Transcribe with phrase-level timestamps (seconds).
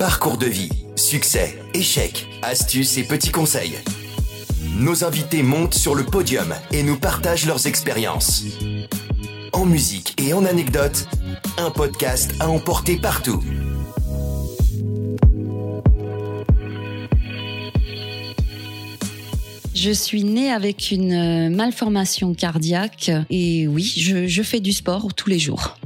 [0.00, 3.76] Parcours de vie, succès, échecs, astuces et petits conseils.
[4.78, 8.44] Nos invités montent sur le podium et nous partagent leurs expériences.
[9.52, 11.06] En musique et en anecdotes,
[11.58, 13.44] un podcast à emporter partout.
[19.74, 25.28] Je suis née avec une euh, malformation cardiaque et oui, je, fais du sport tous
[25.28, 25.76] les jours.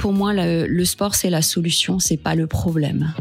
[0.00, 3.12] Pour moi, le, sport, c'est la solution, c'est pas le problème.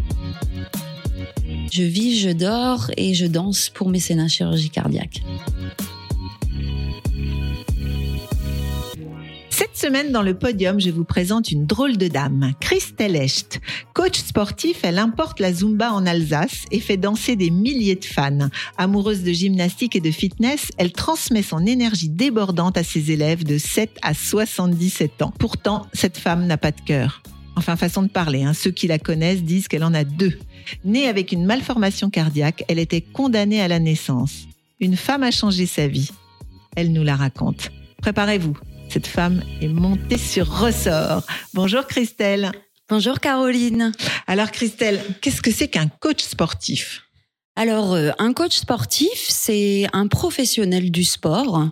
[1.73, 5.21] Je vis, je dors et je danse pour mes mécénat chirurgie cardiaque.
[9.89, 13.59] Semaine dans le podium, je vous présente une drôle de dame, Christelle Echt.
[13.95, 18.49] Coach sportif, elle importe la Zumba en Alsace et fait danser des milliers de fans.
[18.77, 23.57] Amoureuse de gymnastique et de fitness, elle transmet son énergie débordante à ses élèves de
[23.57, 25.33] 7 à 77 ans.
[25.39, 27.23] Pourtant, cette femme n'a pas de cœur.
[27.55, 28.53] Enfin, façon de parler, hein.
[28.53, 30.37] ceux qui la connaissent disent qu'elle en a deux.
[30.85, 34.45] Née avec une malformation cardiaque, elle était condamnée à la naissance.
[34.79, 36.11] Une femme a changé sa vie.
[36.75, 37.71] Elle nous la raconte.
[38.03, 38.55] Préparez-vous,
[38.89, 41.23] cette femme est montée sur ressort.
[41.53, 42.51] Bonjour Christelle.
[42.89, 43.91] Bonjour Caroline.
[44.27, 47.03] Alors Christelle, qu'est-ce que c'est qu'un coach sportif?
[47.55, 51.67] Alors, euh, un coach sportif, c'est un professionnel du sport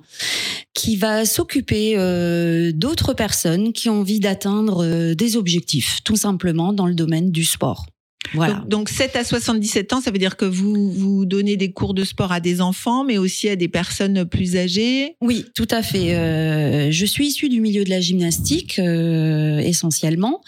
[0.73, 6.73] qui va s'occuper euh, d'autres personnes qui ont envie d'atteindre euh, des objectifs, tout simplement
[6.73, 7.85] dans le domaine du sport.
[8.33, 8.63] Voilà.
[8.67, 12.03] Donc, 7 à 77 ans, ça veut dire que vous vous donnez des cours de
[12.03, 15.15] sport à des enfants, mais aussi à des personnes plus âgées?
[15.21, 16.15] Oui, tout à fait.
[16.15, 20.41] Euh, je suis issue du milieu de la gymnastique euh, essentiellement,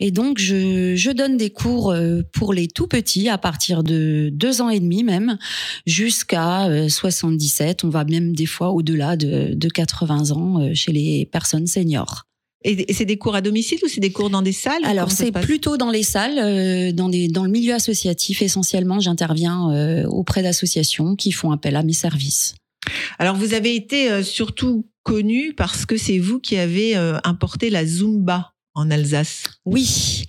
[0.00, 4.30] et donc je, je donne des cours euh, pour les tout petits à partir de
[4.32, 5.38] deux ans et demi même
[5.86, 7.84] jusqu'à 77.
[7.84, 12.26] On va même des fois au-delà de, de 80 ans chez les personnes seniors.
[12.64, 14.84] Et c'est des cours à domicile ou c'est des cours dans des salles?
[14.84, 19.00] Alors c'est plutôt dans les salles, euh, dans, des, dans le milieu associatif essentiellement.
[19.00, 22.54] J'interviens euh, auprès d'associations qui font appel à mes services.
[23.18, 27.84] Alors vous avez été euh, surtout connu parce que c'est vous qui avez importé la
[27.84, 29.44] Zumba en Alsace.
[29.66, 30.24] Oui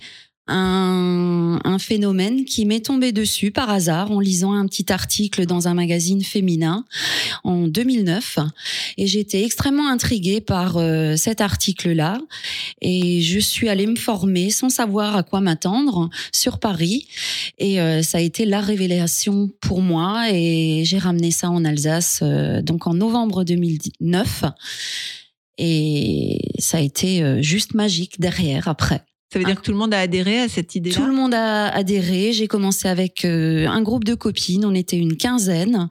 [0.48, 5.68] un, un, phénomène qui m'est tombé dessus par hasard en lisant un petit article dans
[5.68, 6.84] un magazine féminin
[7.44, 8.38] en 2009
[8.98, 12.18] et j'étais extrêmement intriguée par euh, cet article-là.
[12.80, 17.06] Et je suis allée me former sans savoir à quoi m'attendre sur Paris.
[17.58, 20.30] Et euh, ça a été la révélation pour moi.
[20.32, 24.44] Et j'ai ramené ça en Alsace euh, donc en novembre 2009
[25.58, 29.02] et ça a été juste magique derrière après.
[29.32, 30.94] Ça veut dire que tout le monde a adhéré à cette idée-là?
[30.94, 32.32] Tout le monde a adhéré.
[32.32, 34.64] J'ai commencé avec euh, un groupe de copines.
[34.64, 35.88] On était une quinzaine.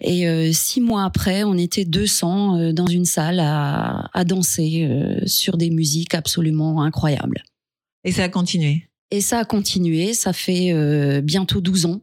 [0.00, 4.88] Et euh, six mois après, on était 200 euh, dans une salle à, à danser
[5.26, 7.44] sur des musiques absolument incroyables.
[8.04, 8.88] Et ça a continué?
[9.10, 10.14] Et ça a continué.
[10.14, 10.72] Ça fait
[11.20, 12.00] bientôt 12 ans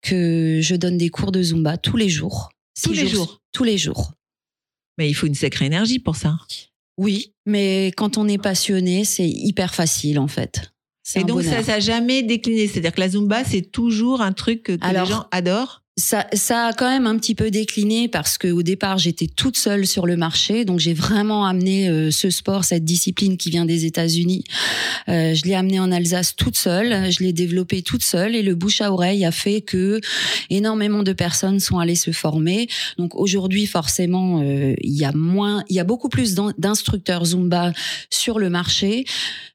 [0.00, 2.50] que je donne des cours de Zumba tous les jours.
[2.80, 3.40] Tous les jours?
[3.52, 4.12] Tous les jours.
[4.96, 6.36] Mais il faut une sacrée énergie pour ça.
[6.98, 10.72] Oui, mais quand on est passionné, c'est hyper facile en fait.
[11.14, 12.66] Et donc ça, ça n'a jamais décliné?
[12.66, 15.82] C'est-à-dire que la Zumba, c'est toujours un truc que les gens adorent?
[15.98, 19.56] Ça, ça a quand même un petit peu décliné parce que au départ j'étais toute
[19.56, 23.64] seule sur le marché, donc j'ai vraiment amené euh, ce sport, cette discipline qui vient
[23.64, 24.44] des États-Unis.
[25.08, 28.54] Euh, je l'ai amené en Alsace toute seule, je l'ai développé toute seule et le
[28.54, 30.00] bouche à oreille a fait que
[30.50, 32.68] énormément de personnes sont allées se former.
[32.96, 37.72] Donc aujourd'hui forcément euh, il y a moins, il y a beaucoup plus d'instructeurs Zumba
[38.08, 39.04] sur le marché,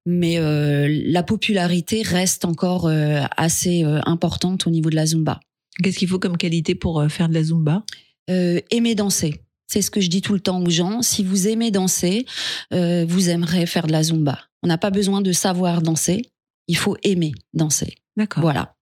[0.05, 2.91] mais la popularité reste encore
[3.37, 5.39] assez importante au niveau de la Zumba.
[5.81, 7.83] Qu'est-ce qu'il faut comme qualité pour euh, faire de la Zumba?
[8.29, 9.41] Euh, Aimer danser.
[9.67, 11.01] C'est ce que je dis tout le temps aux gens.
[11.01, 12.25] Si vous aimez danser,
[12.73, 14.39] euh, vous aimerez faire de la Zumba.
[14.61, 16.21] On n'a pas besoin de savoir danser.
[16.67, 17.95] Il faut aimer danser.
[18.15, 18.41] D'accord.
[18.41, 18.75] Voilà.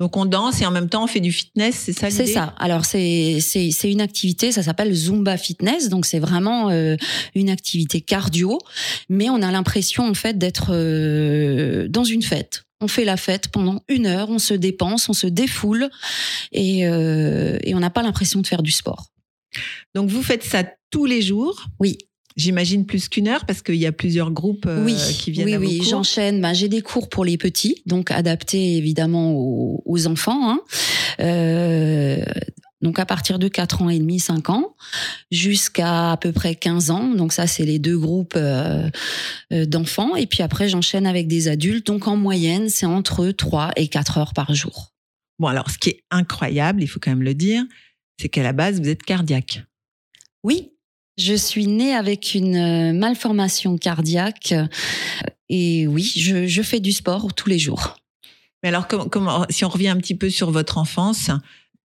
[0.00, 2.52] Donc on danse et en même temps on fait du fitness, c'est ça C'est ça.
[2.58, 6.96] Alors c'est c'est c'est une activité, ça s'appelle Zumba Fitness, donc c'est vraiment euh,
[7.36, 8.58] une activité cardio,
[9.08, 12.64] mais on a l'impression en fait d'être euh, dans une fête.
[12.84, 15.88] On fait la fête pendant une heure, on se dépense, on se défoule
[16.52, 19.10] et euh, et on n'a pas l'impression de faire du sport.
[19.94, 21.64] Donc vous faites ça tous les jours?
[21.80, 21.96] Oui.
[22.36, 24.84] J'imagine plus qu'une heure parce qu'il y a plusieurs groupes euh,
[25.18, 26.42] qui viennent oui, à vos Oui, j'enchaîne.
[26.42, 30.50] Bah, j'ai des cours pour les petits, donc adaptés évidemment aux, enfants.
[30.50, 30.60] Hein.
[31.20, 32.22] Euh,
[32.84, 34.76] donc à partir de 4 ans et demi, 5 ans,
[35.30, 37.08] jusqu'à à peu près 15 ans.
[37.08, 38.90] Donc ça, c'est les deux groupes euh,
[39.50, 40.14] d'enfants.
[40.16, 41.86] Et puis après, j'enchaîne avec des adultes.
[41.86, 44.92] Donc en moyenne, c'est entre 3 et 4 heures par jour.
[45.38, 47.64] Bon, alors ce qui est incroyable, il faut quand même le dire,
[48.20, 49.64] c'est qu'à la base, vous êtes cardiaque.
[50.44, 50.72] Oui,
[51.16, 54.54] je suis née avec une euh, malformation cardiaque
[55.48, 57.96] et oui, je, je fais du sport tous les jours.
[58.62, 61.30] Mais alors, comment, comment, si on revient un petit peu sur votre enfance,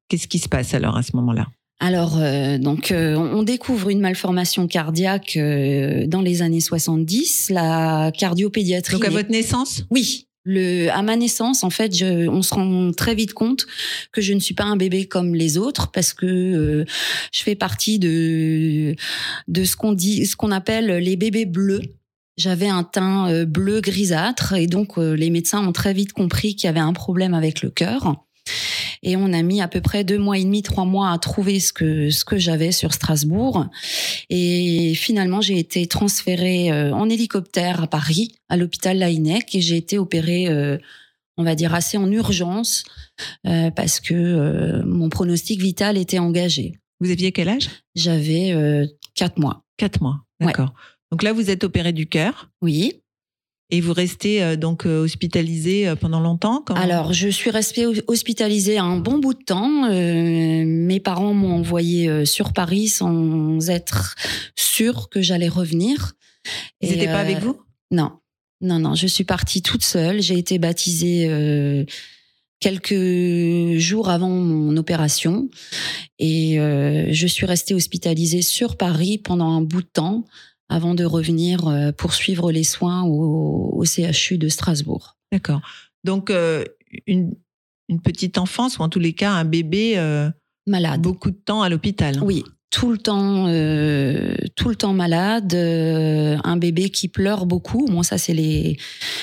[0.09, 1.47] qu'est-ce qui se passe alors à ce moment-là?
[1.79, 8.11] Alors, euh, donc, euh, on découvre une malformation cardiaque euh, dans les années 70, la
[8.17, 8.95] cardiopédiatrie.
[8.95, 9.85] Donc, à votre naissance?
[9.89, 10.25] Oui.
[10.43, 13.65] Le, à ma naissance, en fait, je, on se rend très vite compte
[14.11, 16.85] que je ne suis pas un bébé comme les autres parce que
[17.31, 18.95] je fais partie de
[19.47, 21.81] de ce qu'on dit, ce qu'on appelle les bébés bleus.
[22.37, 26.69] J'avais un teint bleu grisâtre et donc les médecins ont très vite compris qu'il y
[26.69, 28.15] avait un problème avec le cœur.
[29.03, 31.59] Et on a mis à peu près deux mois et demi, trois mois à trouver
[31.59, 33.67] ce que ce que j'avais sur Strasbourg.
[34.29, 39.77] Et finalement, j'ai été transférée euh, en hélicoptère à Paris, à l'hôpital Laïnec, et j'ai
[39.77, 40.77] été opérée, euh,
[41.37, 42.83] on va dire assez en urgence,
[43.47, 46.79] euh, parce que mon pronostic vital était engagé.
[46.99, 47.69] Vous aviez quel âge?
[47.95, 48.53] J'avais
[49.15, 49.63] quatre mois.
[49.77, 50.73] Quatre mois, d'accord.
[51.11, 52.49] Donc là, vous êtes opérée du cœur.
[52.61, 53.01] Oui.
[53.71, 58.79] Et vous restez euh, donc euh, hospitalisée euh, pendant longtemps Alors, je suis restée hospitalisée
[58.79, 59.89] un bon bout de temps.
[59.89, 64.15] mes parents m'ont envoyé sur Paris sans être
[64.55, 66.13] sûrs que j'allais revenir.
[66.81, 67.61] Ils n'étaient pas avec vous?
[67.91, 68.13] Non,
[68.61, 68.95] non, non.
[68.95, 70.21] Je suis partie toute seule.
[70.21, 71.85] J'ai été baptisée
[72.59, 75.49] quelques jours avant mon opération
[76.17, 80.25] et je suis restée hospitalisée sur Paris pendant un bout de temps
[80.69, 85.17] avant de revenir euh, poursuivre les soins au, CHU de Strasbourg.
[85.31, 85.61] D'accord.
[86.03, 86.63] Donc, euh,
[87.07, 87.33] une,
[88.03, 90.29] petite enfance, ou en tous les cas un bébé euh,
[90.67, 91.01] malade.
[91.01, 92.21] Beaucoup de temps à l'hôpital.
[92.21, 97.85] Oui, tout le temps, euh, tout le temps malade, euh, un bébé qui pleure beaucoup.
[97.87, 98.77] Bon, ça c'est les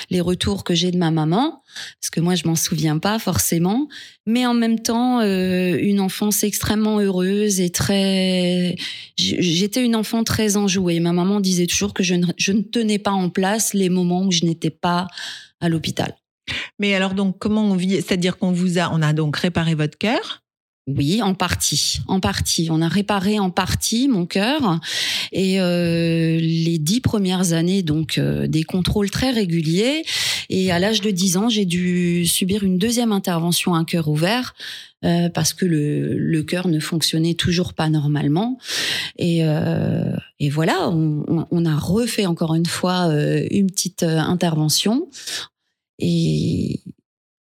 [0.09, 1.63] les retours que j'ai de ma maman,
[2.01, 3.87] parce que moi je m'en souviens pas forcément.
[4.25, 8.75] Mais en même temps, euh, une enfance extrêmement heureuse et très.
[9.15, 10.99] J'étais une enfant très enjouée.
[10.99, 14.25] Ma maman disait toujours que je ne, je ne tenais pas en place les moments
[14.25, 15.07] où je n'étais pas
[15.61, 16.15] à l'hôpital.
[16.79, 17.95] Mais alors donc comment on vit?
[17.95, 20.43] C'est-à-dire qu'on vous a, on a donc réparé votre cœur.
[20.87, 22.69] Oui, en partie, en partie.
[22.71, 24.79] On a réparé en partie mon cœur
[25.33, 30.03] et euh, les dix premières années, donc euh, des contrôles très réguliers.
[30.49, 34.55] Et à l'âge de dix ans, j'ai dû subir une deuxième intervention à cœur ouvert
[35.03, 38.57] euh, parce que le, le cœur ne fonctionnait toujours pas normalement.
[39.17, 39.41] Et,
[40.39, 43.07] et voilà, on, a refait encore une fois
[43.51, 45.09] une petite intervention.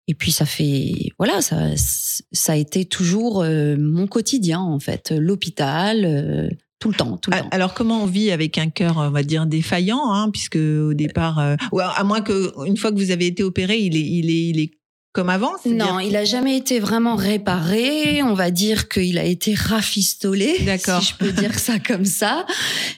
[0.08, 5.11] Et puis ça fait, voilà, ça, ça a été toujours euh, mon quotidien en fait,
[5.11, 6.05] l'hôpital.
[6.05, 6.49] Euh,
[6.79, 7.49] tout le temps, tout le temps.
[7.53, 11.38] Alors comment on vit avec un cœur, on va dire défaillant, hein, puisque au départ,
[11.38, 14.49] euh, à moins que une fois que vous avez été opéré, il est, il est,
[14.50, 14.70] il est
[15.16, 18.22] comme avant Non, il a jamais été vraiment réparé.
[18.22, 22.44] On va dire qu'il a été rafistolé, si je peux dire ça comme ça.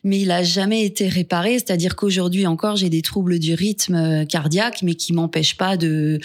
[0.03, 1.61] Mais il a jamais été réparé.
[1.61, 6.19] C'est-à-dire qu'aujourd'hui encore, j'ai des troubles du rythme euh, cardiaque, mais qui m'empêchent pas de,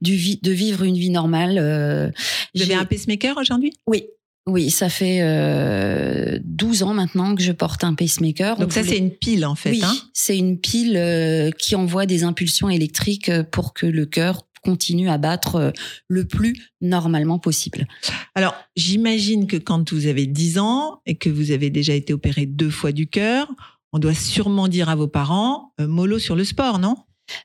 [0.00, 1.58] de vivre une vie normale.
[1.60, 2.08] Euh,
[2.54, 3.74] Vous avez un pacemaker aujourd'hui?
[3.86, 4.06] Oui,
[4.46, 8.56] oui, ça fait euh, 12 ans maintenant que je porte un pacemaker.
[8.56, 9.72] Donc ça, c'est une pile en fait.
[9.72, 14.46] Oui, hein c'est une pile euh, qui envoie des impulsions électriques pour que le cœur
[14.64, 15.70] continue à battre euh,
[16.08, 17.86] le plus normalement possible.
[18.34, 22.46] Alors, j'imagine que quand vous avez 10 ans et que vous avez déjà été opéré
[22.46, 23.48] deux fois du cœur,
[23.92, 26.96] on doit sûrement dire à vos parents, euh, mollo sur le sport, non?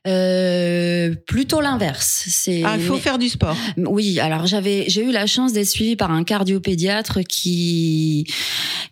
[0.06, 2.24] Euh, plutôt l'inverse.
[2.28, 3.56] C'est ah, il faut faire du sport.
[3.76, 8.26] Oui, alors j'avais j'ai eu la chance d'être suivie par un cardiopédiatre qui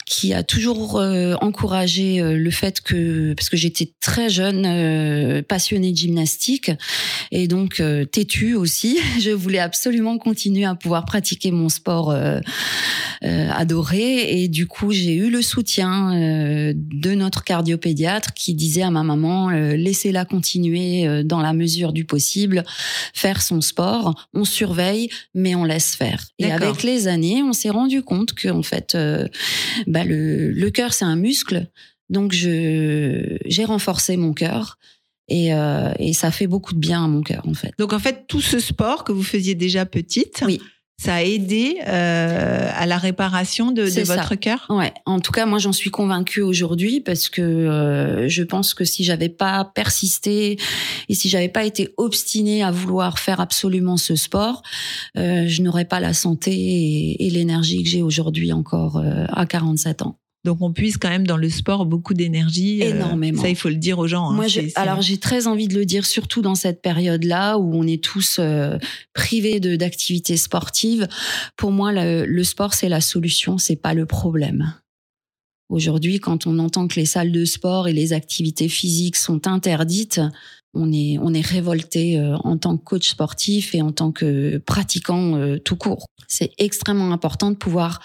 [0.07, 5.93] qui a toujours euh, encouragé euh, le fait que parce que j'étais très jeune passionnée
[5.93, 6.71] de gymnastique
[7.31, 12.15] et donc têtue aussi, je voulais absolument continuer à pouvoir pratiquer mon sport
[13.23, 16.13] adoré et du coup, j'ai eu le soutien
[16.75, 22.05] de notre cardiopédiatre qui disait à ma maman laissez-la continuer euh, dans la mesure du
[22.05, 22.65] possible,
[23.15, 24.29] faire son sport.
[24.35, 26.25] On surveille, mais on laisse faire.
[26.39, 29.27] Et avec les années, on s'est rendu compte que en fait, euh,
[29.87, 31.69] bah, le, le cœur c'est un muscle.
[32.11, 34.79] Donc je j'ai renforcé mon cœur.
[35.31, 37.73] Et, euh, et, ça fait beaucoup de bien à mon cœur en fait.
[37.79, 40.59] Donc en fait tout ce sport que vous faisiez déjà petite, oui
[41.01, 44.67] ça a aidé euh, à la réparation de, de votre cœur?
[44.69, 48.85] Ouais, en tout cas, moi j'en suis convaincue aujourd'hui parce que euh, je pense que
[48.85, 50.59] si j'avais pas persisté
[51.09, 54.63] et si j'avais pas été obstinée à vouloir faire absolument ce sport,
[55.17, 59.47] euh, je n'aurais pas la santé et, et l'énergie que j'ai aujourd'hui encore euh, à
[59.47, 60.19] 47 ans.
[60.45, 62.83] Donc on puise quand même dans le sport beaucoup d'énergie.
[62.83, 63.43] Euh, Énormément.
[63.43, 64.31] ça, il faut le dire aux gens.
[64.31, 64.35] Hein.
[64.35, 68.03] Moi, alors j'ai très envie de le dire, surtout dans cette période-là où on est
[68.03, 68.79] tous euh,
[69.13, 71.09] privés d'activités sportives.
[71.57, 74.75] Pour moi, le, le sport c'est la solution, c'est pas le problème.
[75.69, 80.21] Aujourd'hui, quand on entend que les salles de sport et les activités physiques sont interdites,
[80.73, 84.59] on est, on est révolté euh, en tant que coach sportif et en tant que
[84.59, 86.07] pratiquant euh, tout court.
[86.27, 88.01] C'est extrêmement important de pouvoir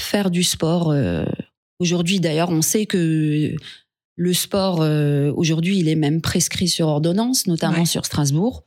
[0.00, 0.94] faire du sport.
[1.80, 1.84] Euh.
[1.84, 3.54] Aujourd'hui, d'ailleurs, on sait que
[4.16, 4.80] le sport,
[5.36, 8.64] aujourd'hui, il est même prescrit sur ordonnance, notamment sur Strasbourg,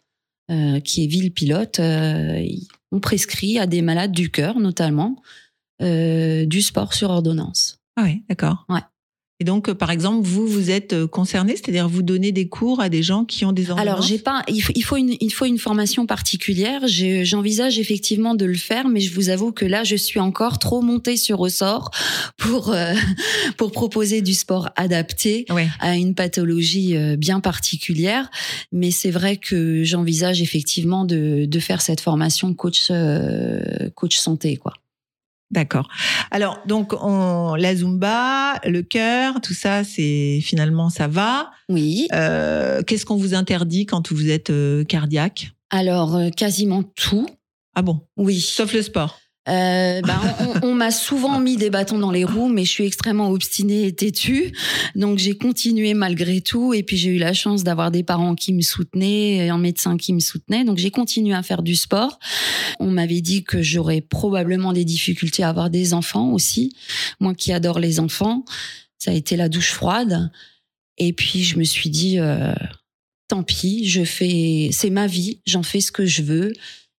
[0.84, 1.80] qui est ville pilote.
[1.80, 5.22] on prescrit à des malades du cœur, notamment,
[5.80, 7.78] du sport sur ordonnance.
[7.98, 8.66] Ah oui, d'accord.
[8.68, 8.82] Ouais.
[9.40, 12.80] Et donc, euh, par exemple, vous, vous êtes euh, concerné, c'est-à-dire vous donnez des cours
[12.82, 15.46] à des gens qui ont des ordonnances Alors, j'ai pas, il faut, une, il faut
[15.46, 16.82] une formation particulière.
[16.86, 20.82] J'envisage effectivement de le faire, mais je vous avoue que là, je suis encore trop
[20.82, 21.90] montée sur ressort
[22.38, 22.94] pour euh,
[23.58, 25.46] pour proposer du sport adapté
[25.80, 28.30] à une pathologie bien particulière.
[28.72, 32.92] Mais c'est vrai que j'envisage effectivement de, de faire cette formation coach
[33.96, 34.74] coach santé, quoi.
[35.52, 35.88] D'accord.
[36.32, 41.52] Alors donc on, la zumba, le cœur, tout ça, c'est finalement ça va.
[41.70, 42.08] Oui.
[42.14, 45.52] Euh, qu'est-ce qu'on vous interdit quand vous êtes euh, cardiaque?
[45.70, 47.28] Alors euh, quasiment tout.
[47.76, 48.02] Ah bon?
[48.18, 48.40] Oui.
[48.40, 49.20] Sauf le sport.
[49.50, 50.22] Euh, ben,
[50.64, 53.94] on, m'a souvent mis des bâtons dans les roues, mais je suis extrêmement obstinée et
[53.94, 54.54] têtue.
[54.96, 56.74] Donc j'ai continué malgré tout.
[56.74, 59.98] Et puis j'ai eu la chance d'avoir des parents qui me soutenaient, et un médecin
[59.98, 60.64] qui me soutenait.
[60.64, 62.20] Donc j'ai continué à faire du sport.
[62.80, 66.74] On m'avait dit que j'aurais probablement des difficultés à avoir des enfants aussi.
[67.20, 68.46] Moi qui adore les enfants,
[68.98, 70.32] ça a été la douche froide.
[70.98, 72.54] Et puis je me suis dit, euh,
[73.28, 76.54] tant pis, je fais, c'est ma vie, j'en fais ce que je veux.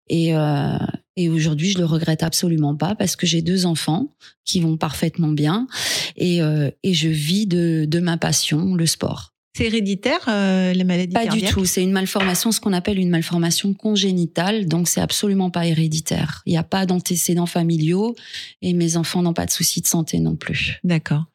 [0.10, 0.78] Et, euh,
[1.16, 4.14] et aujourd'hui, je le regrette absolument pas parce que j'ai deux enfants
[4.46, 5.68] qui vont parfaitement bien
[6.16, 9.33] et, euh, et je vis de, de ma passion, le sport.
[9.56, 11.66] C'est héréditaire, euh, les maladies Pas du tout.
[11.66, 14.66] C'est une malformation, ce qu'on appelle une malformation congénitale.
[14.66, 16.42] Donc, c'est absolument pas héréditaire.
[16.48, 18.16] Il n'y a pas d'antécédents familiaux
[18.64, 20.80] et mes enfants n'ont pas de soucis de santé non plus.
[20.84, 21.26] D'accord.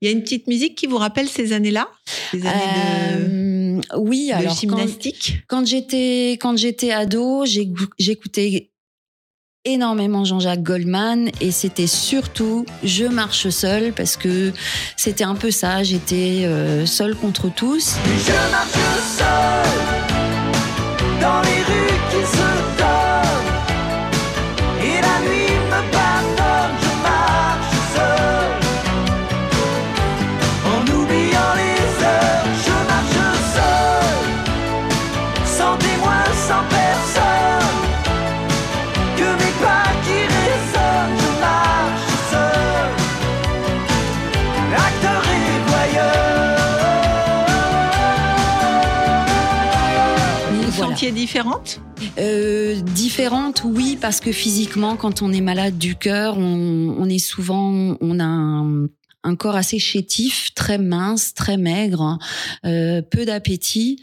[0.00, 1.88] Il y a une petite musique qui vous rappelle ces années-là?
[2.30, 5.42] Ces années de, euh, oui, de gymnastique?
[5.46, 7.44] Quand, j'étais quand j'étais ado,
[7.98, 8.70] j'écoutais
[9.66, 14.52] énormément Jean-Jacques Goldman et c'était surtout Je marche seul parce que
[14.96, 17.96] c'était un peu ça, j'étais euh, seule contre tous.
[18.24, 18.34] Seul
[51.04, 51.80] différente
[52.18, 57.96] euh, Différente, oui, parce que physiquement, quand on est malade du cœur, on, est souvent,
[58.00, 62.18] on a un, corps assez chétif, très mince, très maigre,
[62.64, 64.02] euh, peu d'appétit.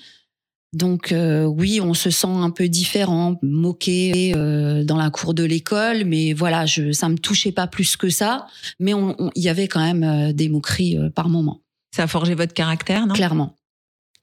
[0.74, 6.06] Donc euh, oui, on se sent un peu différent, moqué dans la cour de l'école,
[6.06, 8.48] mais voilà, je, ça me touchait pas plus que ça.
[8.80, 8.94] Mais
[9.36, 11.62] il y avait quand même des moqueries par moment.
[11.96, 13.14] Ça a forgé votre caractère, non?
[13.14, 13.56] Clairement.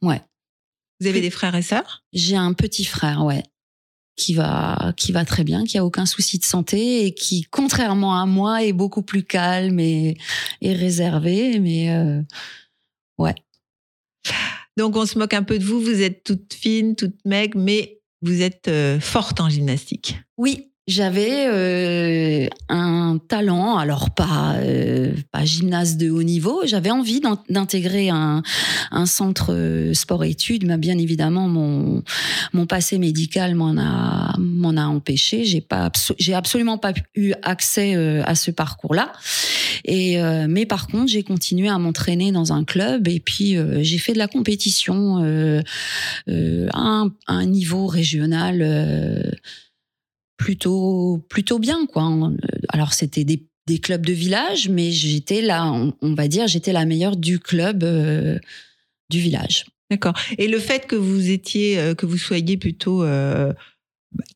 [0.03, 0.23] Ouais.
[1.01, 2.05] Vous avez des frères et sœurs?
[2.13, 3.43] J'ai un petit frère, ouais,
[4.17, 8.21] qui va qui va très bien, qui a aucun souci de santé et qui, contrairement
[8.21, 10.19] à moi, est beaucoup plus calme et,
[10.61, 11.59] et réservé.
[11.59, 12.21] Mais euh,
[13.19, 13.35] ouais.
[14.77, 15.81] Donc on se moque un peu de vous.
[15.81, 20.21] Vous êtes toute fine, toute maigre, mais vous êtes euh, forte en gymnastique.
[20.37, 25.13] Oui, j'avais euh, un talent, alors pas euh,
[25.45, 26.63] gymnase de haut niveau.
[26.67, 28.43] J'avais envie d'intégrer un,
[29.07, 32.03] centre euh, sport-études, mais bien évidemment mon
[32.53, 35.45] mon passé médical m'en a a empêché.
[35.45, 35.91] J'ai pas
[36.35, 39.13] absolument pas eu accès à ce parcours-là.
[39.87, 44.19] Mais par contre, j'ai continué à m'entraîner dans un club et puis j'ai fait de
[44.19, 45.19] la compétition
[46.73, 48.63] à, un, niveau régional
[50.41, 52.11] plutôt plutôt bien quoi.
[52.71, 53.47] Alors c'était des,
[53.81, 55.71] clubs de village, mais j'étais là,
[56.01, 58.37] on, va dire, j'étais la meilleure du club euh,
[59.11, 59.67] du village.
[59.93, 60.15] D'accord.
[60.39, 63.53] Et le fait que vous étiez, euh, que vous soyez plutôt euh,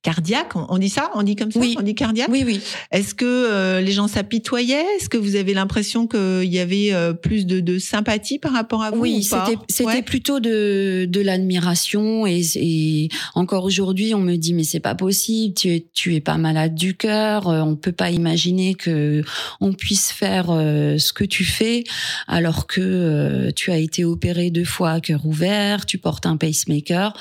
[0.03, 1.75] cardiaque, on dit ça On dit comme ça Oui.
[1.79, 2.61] On dit cardiaque Oui, oui.
[2.93, 4.85] Est-ce que euh, les gens s'apitoyaient?
[4.97, 8.83] Est-ce que vous avez l'impression qu'il y avait euh, plus de, de, sympathie par rapport
[8.83, 14.37] à vous Oui, c'était c'était plutôt de, de l'admiration et, et, encore aujourd'hui, on me
[14.37, 17.75] dit mais c'est pas possible, tu es tu es pas malade du cœur, euh, on
[17.75, 19.23] peut pas imaginer que
[19.61, 21.85] on puisse faire ce que tu fais
[22.29, 27.17] alors que tu as été opéré deux fois à cœur ouvert, tu portes un pacemaker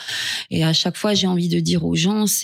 [0.52, 2.43] et à chaque fois j'ai envie de dire aux gens c'est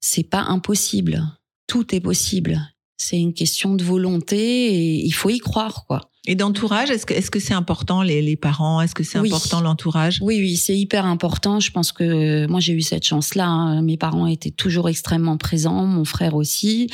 [0.00, 1.22] c'est pas impossible.
[1.66, 2.60] Tout est possible.
[2.96, 4.38] C'est une question de volonté
[4.74, 6.10] et il faut y croire, quoi.
[6.26, 8.82] Et d'entourage, est-ce que est-ce que c'est important les, les parents?
[8.82, 9.30] Est-ce que c'est Oui.
[9.30, 10.18] important l'entourage?
[10.20, 11.60] Oui, oui, c'est hyper important.
[11.60, 13.46] Je pense que moi j'ai eu cette chance-là.
[13.46, 13.80] hein.
[13.80, 16.90] Mes parents étaient toujours extrêmement présents, mon frère aussi,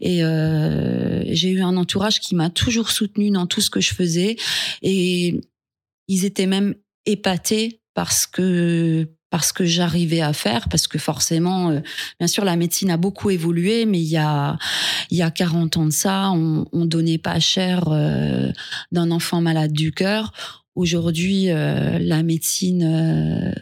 [0.00, 3.94] et euh, j'ai eu un entourage qui m'a toujours soutenue dans tout ce que je
[3.94, 4.34] faisais.
[4.82, 5.40] Et
[6.08, 6.74] ils étaient même
[7.06, 11.80] épatés parce que parce que j'arrivais à faire, parce que forcément, euh,
[12.20, 14.56] bien sûr, la médecine a beaucoup évolué, mais il y a
[15.10, 18.52] il y a 40 ans de ça, on, on donnait pas cher euh,
[18.92, 20.32] d'un enfant malade du cœur.
[20.76, 23.56] Aujourd'hui, euh, la médecine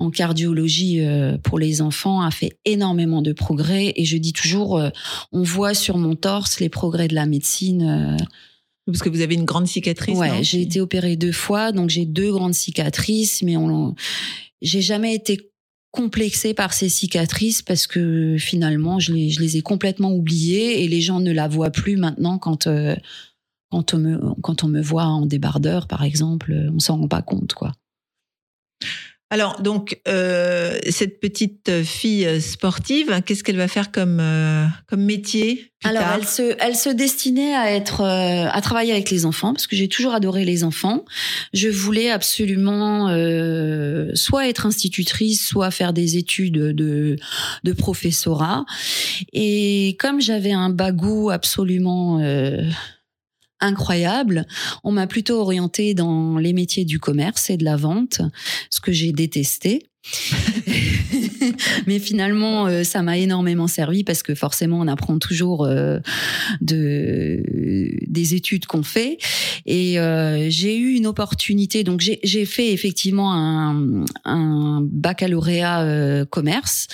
[0.00, 1.00] en cardiologie
[1.44, 4.82] pour les enfants a fait énormément de progrès, et je dis toujours,
[5.30, 8.16] on voit sur mon torse les progrès de la médecine.
[8.86, 10.18] Parce que vous avez une grande cicatrice.
[10.18, 13.94] Ouais, j'ai été opérée deux fois, donc j'ai deux grandes cicatrices, mais on,
[14.64, 15.52] j'ai jamais été
[15.92, 21.20] complexée par ces cicatrices parce que finalement, je les, ai complètement oubliées et les gens
[21.20, 22.96] ne la voient plus maintenant quand, euh,
[23.70, 27.22] quand, on me, quand on me voit en débardeur, par exemple, on s'en rend pas
[27.22, 27.72] compte, quoi.
[29.30, 35.72] Alors donc euh, cette petite fille sportive, qu'est-ce qu'elle va faire comme euh, comme métier
[35.80, 39.26] plus Alors, tard elle se, elle se destinait à être, euh, à travailler avec les
[39.26, 41.04] enfants parce que j'ai toujours adoré les enfants.
[41.52, 43.08] Je voulais absolument
[44.14, 47.16] soit être institutrice, soit faire des études de,
[47.64, 48.64] de professorat.
[49.32, 52.20] Et comme j'avais un bagou absolument
[53.64, 54.46] incroyable,
[54.84, 58.20] on m'a plutôt orientée dans les métiers du commerce et de la vente,
[58.70, 59.88] ce que j'ai détesté.
[61.86, 65.98] Mais finalement, euh, ça m'a énormément servi parce que forcément, on apprend toujours euh,
[66.60, 67.42] de,
[68.06, 69.18] des études qu'on fait.
[69.66, 71.84] Et euh, j'ai eu une opportunité.
[71.84, 76.88] Donc, j'ai fait effectivement un, un baccalauréat commerce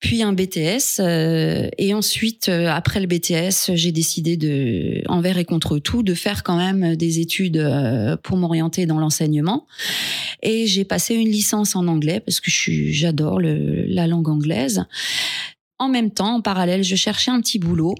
[0.00, 5.46] puis un BTS euh, et ensuite euh, après le BTS j'ai décidé de envers et
[5.46, 9.66] contre tout de faire quand même des études euh, pour m'orienter dans l'enseignement.
[10.42, 14.84] Et j'ai passé une licence en anglais parce que j'adore la langue anglaise.
[15.78, 17.94] En même temps en parallèle je cherchais un petit boulot.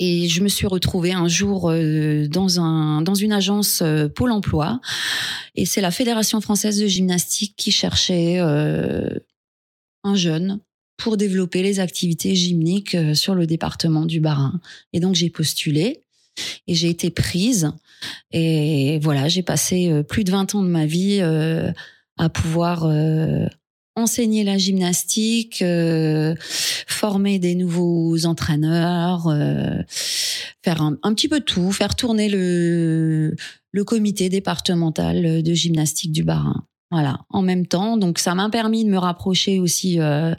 [0.00, 1.72] Et je me suis retrouvée un jour
[2.28, 3.80] dans un dans une agence
[4.16, 4.80] Pôle Emploi.
[5.54, 10.58] Et c'est la Fédération française de gymnastique qui cherchait un jeune
[10.96, 14.60] pour développer les activités gymniques euh, sur le département du Bas-Rhin.
[14.92, 16.02] Et donc j'ai postulé
[16.66, 17.72] et j'ai été prise.
[18.32, 21.72] Et voilà, j'ai passé euh, plus de 20 ans de ma vie euh,
[22.16, 22.88] à pouvoir
[23.96, 25.64] enseigner la gymnastique,
[26.86, 29.24] former des nouveaux entraîneurs,
[30.62, 33.34] faire un, un petit peu tout, faire tourner le,
[33.72, 36.64] le comité départemental de gymnastique du Bas-Rhin.
[36.94, 37.96] Voilà, en même temps.
[37.96, 40.32] Donc, ça m'a permis de me rapprocher aussi euh,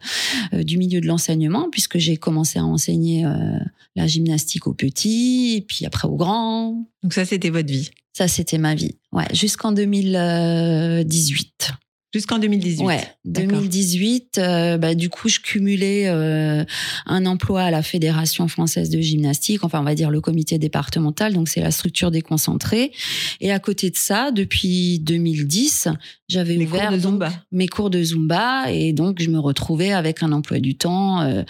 [0.54, 3.60] euh, du milieu de l'enseignement, puisque j'ai commencé à enseigner euh,
[3.98, 6.88] la gymnastique aux petits, et puis après aux grands.
[7.04, 7.92] Donc ça c'était votre vie?
[8.14, 8.96] Ça, c'était ma vie.
[9.12, 11.74] Ouais, jusqu'en 2018.
[12.16, 12.86] Jusqu'en 2018.
[12.86, 13.60] Ouais, D'accord.
[13.60, 14.38] 2018.
[14.38, 16.64] euh, bah, du coup, je cumulais euh,
[17.06, 21.34] un emploi à la Fédération française de gymnastique, enfin, on va dire le comité départemental,
[21.34, 22.94] donc c'est la structure déconcentrée.
[23.42, 25.90] Et à côté de ça, depuis 2010,
[26.30, 27.34] j'avais ouvert cours de Zumba.
[27.52, 31.22] mes cours de Zumba et donc je me retrouvais avec un emploi du temps.
[31.22, 31.44] euh,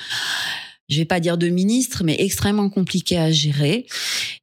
[0.89, 3.85] je vais pas dire de ministre, mais extrêmement compliqué à gérer.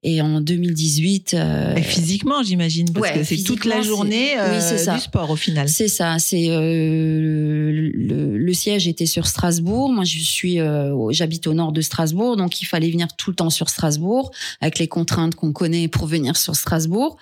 [0.02, 4.40] Et en 2018, euh, Et physiquement, j'imagine, parce Ouais, que c'est toute la journée oui,
[4.40, 4.94] euh, c'est ça.
[4.94, 5.68] du sport au final.
[5.68, 6.18] C'est ça.
[6.18, 9.92] C'est euh, le, le siège était sur Strasbourg.
[9.92, 13.36] Moi, je suis, euh, j'habite au nord de Strasbourg, donc il fallait venir tout le
[13.36, 17.16] temps sur Strasbourg avec les contraintes qu'on connaît pour venir sur Strasbourg,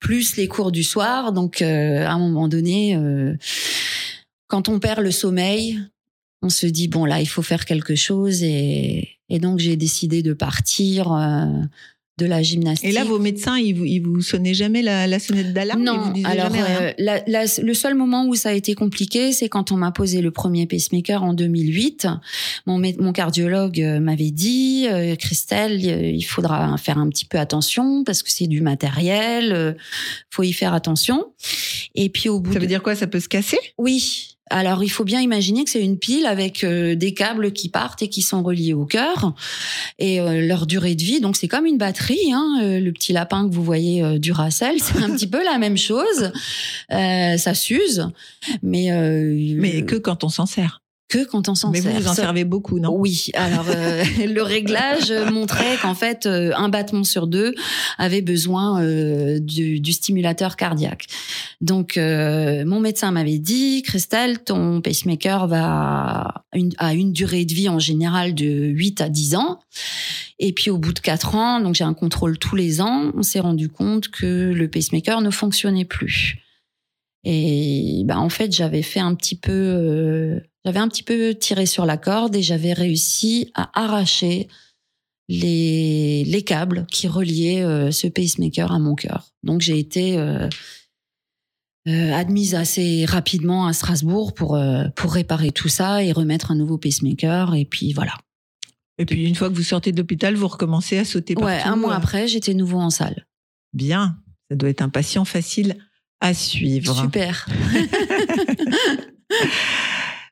[0.00, 1.32] plus les cours du soir.
[1.32, 3.34] Donc, euh, à un moment donné, euh,
[4.48, 5.78] quand on perd le sommeil,
[6.42, 10.22] on se dit bon là, il faut faire quelque chose et, et donc j'ai décidé
[10.22, 11.12] de partir.
[11.12, 11.46] euh,
[12.18, 12.88] de la gymnastique.
[12.88, 15.80] Et là, vos médecins, ils vous, ils vous sonnaient jamais la, la sonnette d'alarme?
[15.82, 16.80] Ils Non, vous alors jamais rien?
[16.80, 19.92] euh, la- la- le seul moment où ça a été compliqué, c'est quand on m'a
[19.92, 22.08] posé le premier pacemaker en 2008.
[22.64, 28.02] Mon, mon cardiologue euh, m'avait dit, euh, Christelle, il faudra faire un petit peu attention
[28.02, 29.76] parce que c'est du matériel,
[30.30, 31.22] faut y faire attention.
[31.94, 32.62] Et puis au bout Ça de...
[32.64, 32.94] veut dire quoi?
[32.96, 33.58] Ça peut se casser?
[33.76, 34.35] Oui.
[34.48, 38.02] Alors, il faut bien imaginer que c'est une pile avec euh, des câbles qui partent
[38.02, 39.34] et qui sont reliés au cœur
[39.98, 41.20] et euh, leur durée de vie.
[41.20, 42.32] Donc, c'est comme une batterie.
[42.32, 45.42] Hein, euh, le petit lapin que vous voyez euh, du Racel, c'est un petit peu
[45.44, 46.30] la même chose.
[46.92, 48.08] Euh, ça s'use,
[48.62, 50.80] mais euh, Mais que quand on s'en sert.
[51.08, 51.92] Que quand on s'en Mais sert.
[51.92, 52.94] vous, vous en servez beaucoup, non?
[52.96, 57.54] Oui, alors euh, le réglage montrait qu'en fait euh, un battement sur deux
[57.98, 61.06] avait besoin euh, du, du stimulateur cardiaque.
[61.60, 67.54] Donc euh, mon médecin m'avait dit Christelle, ton pacemaker va une, a une durée de
[67.54, 69.60] vie en général de 8 à 10 ans.
[70.38, 73.22] Et puis au bout de 4 ans, donc j'ai un contrôle tous les ans, on
[73.22, 76.38] s'est rendu compte que le pacemaker ne fonctionnait plus.
[77.28, 81.66] Et ben en fait, j'avais fait un petit peu euh, j'avais un petit peu tiré
[81.66, 84.48] sur la corde et j'avais réussi à arracher
[85.28, 89.32] les, les câbles qui reliaient euh, ce pacemaker à mon cœur.
[89.42, 90.48] Donc j'ai été euh,
[91.88, 94.58] euh, admise assez rapidement à Strasbourg pour,
[94.94, 97.54] pour réparer tout ça et remettre un nouveau pacemaker.
[97.54, 98.14] Et puis voilà.
[98.98, 101.48] Et puis une fois que vous sortez de l'hôpital, vous recommencez à sauter partout.
[101.48, 103.26] Ouais, un mois après, j'étais nouveau en salle.
[103.72, 104.16] Bien.
[104.48, 105.76] Ça doit être un patient facile
[106.20, 106.94] à suivre.
[106.94, 107.46] Super.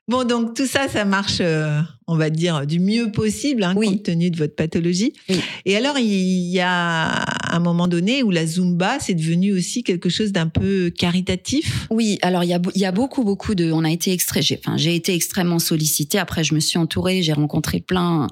[0.07, 3.87] Bon, donc tout ça, ça marche, euh, on va dire, du mieux possible, hein, Oui.
[3.87, 5.13] compte tenu de votre pathologie.
[5.29, 5.37] Oui.
[5.65, 6.05] Et alors, il
[6.51, 10.91] y a un moment donné où la Zumba, c'est devenu aussi quelque chose d'un peu
[10.91, 11.87] caritatif?
[11.89, 13.71] Oui, alors il y a, il y a beaucoup, beaucoup de.
[13.71, 14.43] On a été extrait.
[14.43, 16.19] J'ai, enfin, j'ai été extrêmement sollicitée.
[16.19, 17.23] Après, je me suis entourée.
[17.23, 18.27] J'ai rencontré plein,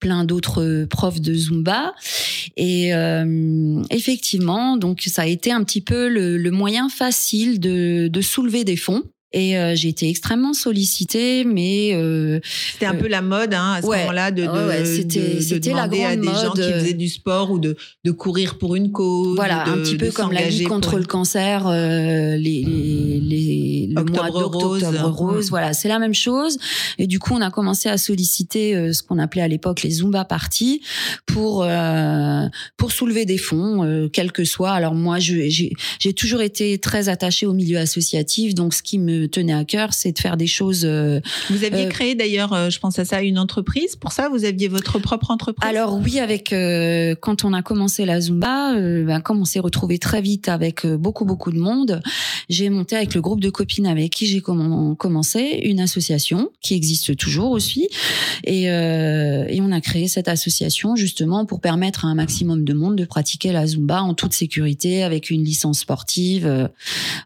[0.00, 1.92] plein d'autres profs de Zumba.
[2.56, 8.08] Et euh, effectivement, donc ça a été un petit peu le, le moyen facile de,
[8.08, 9.02] de soulever des fonds.
[9.32, 12.38] Et euh, j'ai été extrêmement sollicitée, mais euh,
[12.72, 13.98] C'était un Euh, peu la mode hein, à ce ouais.
[14.00, 15.02] moment-là de, de, Ouais, de-
[15.36, 18.58] de c'était la demander à des gens qui faisaient du sport ou de, de courir
[18.58, 19.34] pour une cause.
[19.36, 24.04] voilà, un petit peu comme la lutte contre le cancer, euh, les, les, les- le
[24.04, 25.48] mois Octobre d'octobre rose.
[25.50, 26.58] voilà, c'est la même chose.
[26.98, 29.90] Et du coup, on a commencé à solliciter euh, ce qu'on appelait à l'époque les
[29.90, 30.82] Zumba parties
[31.26, 34.72] pour euh, pour soulever des fonds, euh, quel que soit.
[34.72, 35.72] Alors moi, j'ai
[36.16, 40.12] toujours été très attachée au milieu associatif, donc ce qui me tenait à cœur, c'est
[40.12, 43.22] de faire des choses euh, Vous aviez Euh, créé d'ailleurs, euh, je pense à ça,
[43.22, 43.96] une entreprise.
[43.96, 45.68] Pour ça, vous aviez votre propre entreprise.
[45.68, 46.54] Alors oui, avec
[47.20, 51.24] quand on a commencé la Zumba, ben, comme on s'est retrouvé très vite avec beaucoup
[51.24, 52.00] beaucoup de monde,
[52.48, 56.74] j'ai monté avec le groupe de copines avec qui j'ai commen- commencé une association qui
[56.74, 57.88] existe toujours aussi,
[58.44, 62.96] et, et on a créé cette association justement pour permettre à un maximum de monde
[62.96, 66.70] de pratiquer la Zumba en toute sécurité avec une licence sportive,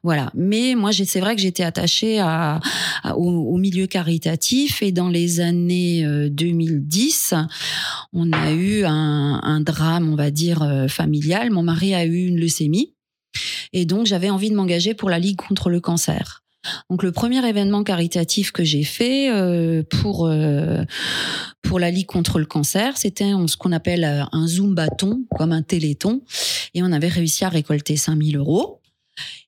[0.02, 0.30] voilà.
[0.34, 1.85] Mais moi, c'est vrai que j'étais attachée
[2.18, 2.60] à,
[3.16, 7.34] au, milieu caritatif et dans les années euh, 2010,
[8.12, 11.50] on a eu un, drame, on va dire, euh, familial.
[11.50, 12.94] Mon mari a eu une leucémie.
[13.72, 16.42] Et donc, j'avais envie de m'engager pour la Ligue contre le cancer.
[16.90, 20.84] Donc, le premier événement caritatif que j'ai fait euh, pour, euh,
[21.62, 25.62] pour la Ligue contre le cancer, c'était ce qu'on appelle euh, un Zumbaton, comme un
[25.62, 26.22] téléthon.
[26.74, 28.80] Et on avait réussi à récolter 5000 euros.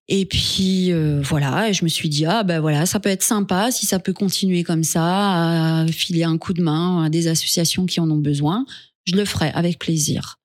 [0.09, 3.71] Et puis euh, voilà, je me suis dit ah ben voilà, ça peut être sympa
[3.71, 7.85] si ça peut continuer comme ça, à filer un coup de main à des associations
[7.85, 8.64] qui en ont besoin,
[9.05, 10.38] je le ferai avec plaisir.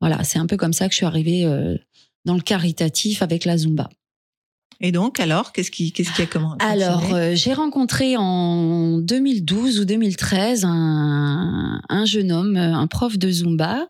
[0.00, 1.76] Voilà, c'est un peu comme ça que je suis arrivée euh,
[2.24, 3.88] dans le caritatif avec la Zumba.
[4.80, 9.80] Et donc, alors, qu'est-ce qui, qu'est-ce qui a comment Alors, euh, j'ai rencontré en 2012
[9.80, 13.88] ou 2013 un, un jeune homme, euh, un prof de Zumba,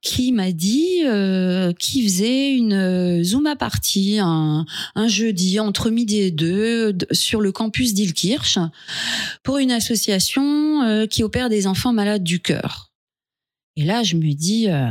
[0.00, 6.30] qui m'a dit euh, qu'il faisait une Zumba party un, un jeudi entre midi et
[6.30, 8.58] deux sur le campus d'Ilkirch
[9.42, 12.92] pour une association euh, qui opère des enfants malades du cœur.
[13.76, 14.88] Et là, je me dis, euh,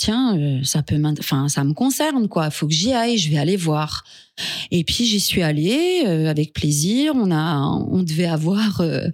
[0.00, 2.50] tiens, euh, ça peut, enfin, ça me concerne quoi.
[2.50, 4.02] Faut que j'y aille, je vais aller voir.
[4.70, 7.12] Et puis j'y suis allée euh, avec plaisir.
[7.14, 7.56] On a,
[7.90, 9.08] on devait avoir euh,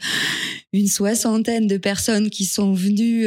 [0.72, 3.26] une soixantaine de personnes qui sont venues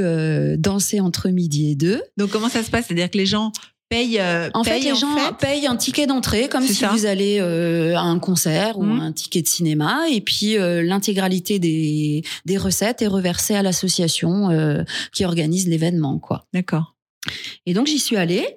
[0.58, 2.02] danser entre midi et deux.
[2.18, 2.86] Donc, comment ça se passe?
[2.88, 3.52] C'est-à-dire que les gens
[3.90, 4.20] payent.
[4.20, 6.90] euh, En fait, les en gens fait payent un ticket d'entrée comme si ça.
[6.90, 9.00] vous allez euh, à un concert ou Mhm.
[9.02, 10.02] un ticket de cinéma.
[10.12, 14.50] Et puis euh, l'intégralité des, des recettes est reversée à l'association
[15.12, 16.46] qui organise l'événement, quoi.
[16.54, 16.96] D'accord.
[17.66, 18.56] Et donc j'y suis allée.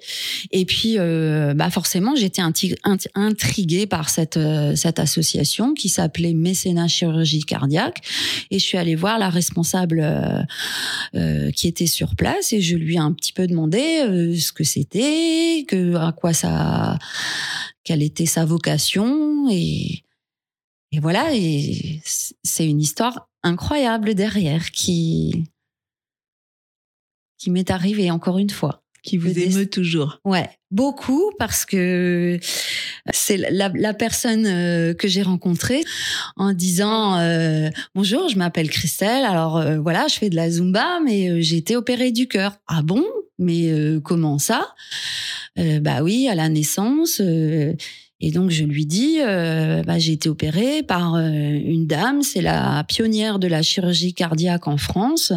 [0.51, 6.89] Et puis, euh, bah forcément, j'étais intriguée par cette euh, cette association qui s'appelait Mécénat
[6.89, 7.99] Chirurgie Cardiaque.
[8.51, 10.01] Et je suis allée voir la responsable
[11.15, 13.79] euh, qui était sur place et je lui ai un petit peu demandé
[14.39, 16.99] ce que c'était, à quoi ça,
[17.85, 20.05] quelle était sa vocation et
[20.93, 21.35] et voilà.
[21.35, 25.45] Et c'est une histoire incroyable derrière qui
[27.43, 28.85] qui m'est arrivée encore une fois.
[29.03, 30.21] Qui vous émeut toujours.
[30.25, 32.39] Ouais, beaucoup parce que
[33.13, 35.83] c'est la, la personne euh, que j'ai rencontrée
[36.37, 39.25] en disant euh, bonjour, je m'appelle Christelle.
[39.25, 42.59] Alors euh, voilà, je fais de la zumba, mais euh, j'ai été opérée du cœur.
[42.69, 43.05] Ah bon?
[43.41, 44.73] Mais euh, comment ça?
[45.59, 47.21] Euh, Bah oui, à la naissance.
[48.23, 52.41] Et donc je lui dis, euh, bah, j'ai été opérée par euh, une dame, c'est
[52.41, 55.33] la pionnière de la chirurgie cardiaque en France,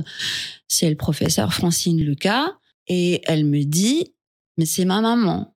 [0.68, 2.46] c'est le professeur Francine Lucas,
[2.88, 4.14] et elle me dit,
[4.60, 5.56] mais c'est ma maman.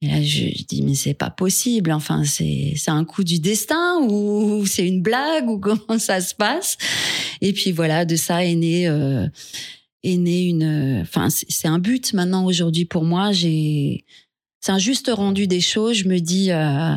[0.00, 1.92] Et là, je, je dis, mais c'est pas possible.
[1.92, 6.78] Enfin, c'est, un coup du destin ou c'est une blague ou comment ça se passe?
[7.40, 9.26] Et puis voilà, de ça est né, euh,
[10.04, 13.32] est né une, enfin, c'est un but maintenant aujourd'hui pour moi.
[13.32, 14.04] J'ai,
[14.60, 15.96] c'est un juste rendu des choses.
[15.96, 16.94] Je me dis, euh,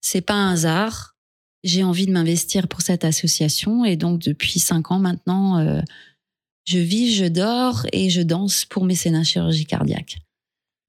[0.00, 1.16] c'est pas un hasard.
[1.64, 5.80] J'ai envie de m'investir pour cette association et donc depuis cinq ans maintenant, euh,
[6.64, 10.18] je vis, je dors et je danse pour mécénat chirurgie cardiaque.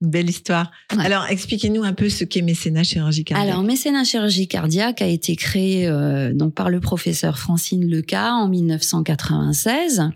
[0.02, 0.70] Belle histoire.
[0.94, 1.06] Ouais.
[1.06, 3.50] Alors, expliquez-nous un peu ce qu'est mécénat chirurgie cardiaque.
[3.50, 8.50] Alors, mécénat chirurgie cardiaque a été créé euh, donc par le professeur Francine Leca en
[8.50, 10.10] 1996.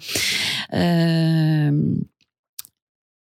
[0.74, 1.72] Euh,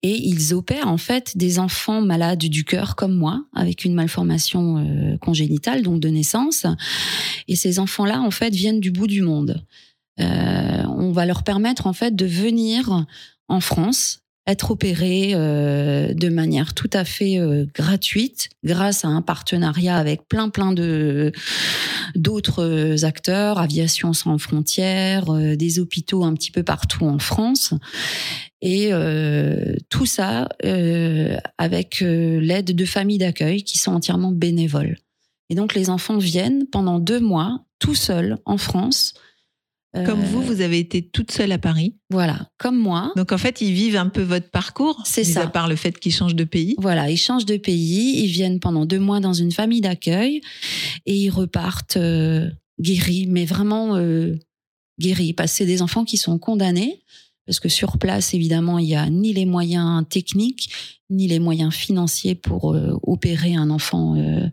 [0.06, 4.78] et ils opèrent en fait des enfants malades du cœur comme moi, avec une malformation
[4.78, 6.68] euh, congénitale, donc de naissance.
[7.48, 9.66] Et ces enfants-là, en fait, viennent du bout du monde.
[10.20, 13.06] Euh, on va leur permettre en fait de venir
[13.48, 19.22] en France être opérés euh, de manière tout à fait euh, gratuite grâce à un
[19.22, 21.32] partenariat avec plein plein de
[22.16, 27.74] d'autres acteurs, Aviation sans frontières, euh, des hôpitaux un petit peu partout en France.
[28.62, 34.98] Et euh, tout ça euh, avec euh, l'aide de familles d'accueil qui sont entièrement bénévoles.
[35.50, 39.14] Et donc les enfants viennent pendant deux mois tout seuls en France.
[40.04, 41.96] Comme Euh, vous, vous avez été toute seule à Paris.
[42.10, 43.14] Voilà, comme moi.
[43.16, 45.02] Donc, en fait, ils vivent un peu votre parcours.
[45.06, 45.44] C'est ça.
[45.44, 46.76] À part le fait qu'ils changent de pays.
[46.80, 50.42] Voilà, ils changent de pays, ils viennent pendant deux mois dans une famille d'accueil
[51.06, 54.36] et ils repartent euh, guéris, mais vraiment euh,
[55.00, 57.02] guéris, parce que c'est des enfants qui sont condamnés,
[57.46, 60.72] parce que sur place, évidemment, il y a ni les moyens techniques,
[61.12, 64.50] ni les moyens financiers pour euh, opérer un enfant euh,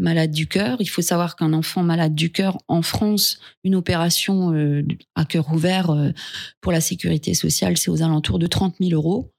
[0.00, 0.78] malade du cœur.
[0.80, 4.82] Il faut savoir qu'un enfant malade du cœur, en France, une opération euh,
[5.14, 5.94] à cœur ouvert
[6.60, 9.32] pour la sécurité sociale, c'est aux alentours de 30 000 euros.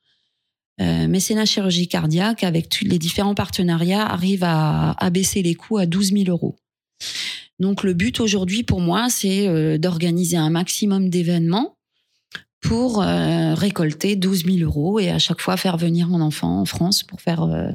[0.81, 5.85] Euh, mécénat chirurgie cardiaque, avec les différents partenariats, arrive à, à baisser les coûts à
[5.85, 6.55] 12 000 euros.
[7.59, 11.75] Donc le but aujourd'hui pour moi, c'est d'organiser un maximum d'événements
[12.63, 16.65] pour euh, récolter 12 000 euros et à chaque fois faire venir mon enfant en
[16.65, 17.69] France pour faire euh,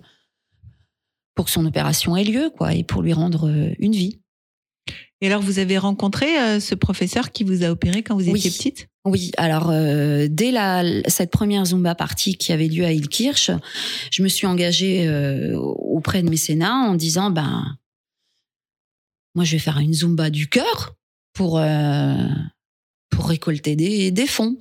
[1.34, 4.18] pour que son opération ait lieu quoi et pour lui rendre euh, une vie.
[5.20, 8.38] Et alors, vous avez rencontré ce professeur qui vous a opéré quand vous Oui.
[8.38, 8.88] étiez petite?
[9.04, 9.72] Oui, alors
[10.30, 13.50] dès la, cette première Zumba partie qui avait lieu à Ilkirch,
[14.12, 15.10] je me suis engagée
[15.56, 17.76] auprès de mécénat en disant ben
[19.34, 20.94] moi je vais faire une Zumba du cœur
[21.32, 21.58] pour
[23.10, 24.56] pour récolter des, des fonds.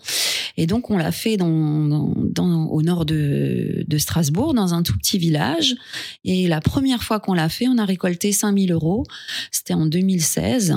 [0.58, 1.48] Et donc on l'a fait dans,
[1.86, 5.76] dans, dans- au nord de, de Strasbourg, dans un tout petit village.
[6.24, 9.04] Et la première fois qu'on l'a fait, on a récolté 5000 euros.
[9.52, 10.76] C'était en 2016.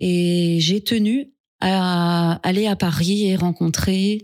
[0.00, 4.20] Et j'ai tenu à aller à Paris et rencontrer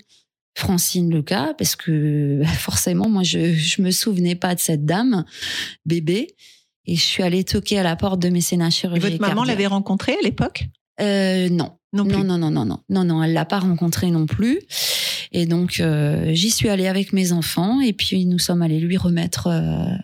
[0.54, 5.24] Francine Leca parce que bah, forcément moi je je me souvenais pas de cette dame
[5.86, 6.34] bébé
[6.84, 9.66] et je suis allée toquer à la porte de mécénat Et chirurgie votre maman l'avait
[9.66, 10.66] rencontré à l'époque?
[11.00, 12.14] Euh, non Non plus.
[12.16, 14.60] non non non non non non non elle l'a pas rencontré non plus
[15.30, 18.96] et donc euh, j'y suis allée avec mes enfants et puis nous sommes allés lui
[18.96, 19.94] remettre euh,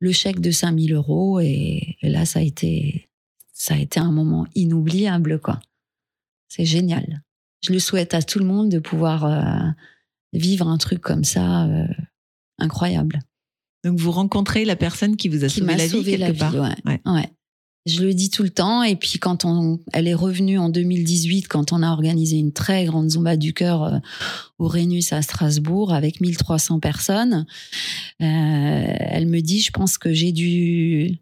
[0.00, 3.08] le chèque de 5000 euros et, et là ça a été
[3.54, 5.58] ça a été un moment inoubliable quoi
[6.48, 7.22] c'est génial
[7.62, 9.70] je le souhaite à tout le monde de pouvoir euh,
[10.34, 11.66] vivre un truc comme ça
[12.58, 13.20] incroyable
[13.84, 16.32] Donc, vous rencontrez la personne qui vous a qui sauvé la vie sauvé quelque la
[16.32, 16.54] vie part.
[16.54, 16.76] ouais.
[16.84, 17.00] Ouais.
[17.06, 17.30] Ouais.
[17.86, 18.82] Je le dis tout le temps.
[18.82, 22.84] Et puis quand on, elle est revenue en 2018, quand on a organisé une très
[22.84, 23.98] grande Zumba du cœur euh,
[24.58, 27.46] au Rhenus à Strasbourg avec 1300 personnes,
[28.22, 28.24] euh,
[28.98, 31.18] elle me dit, je pense que j'ai dû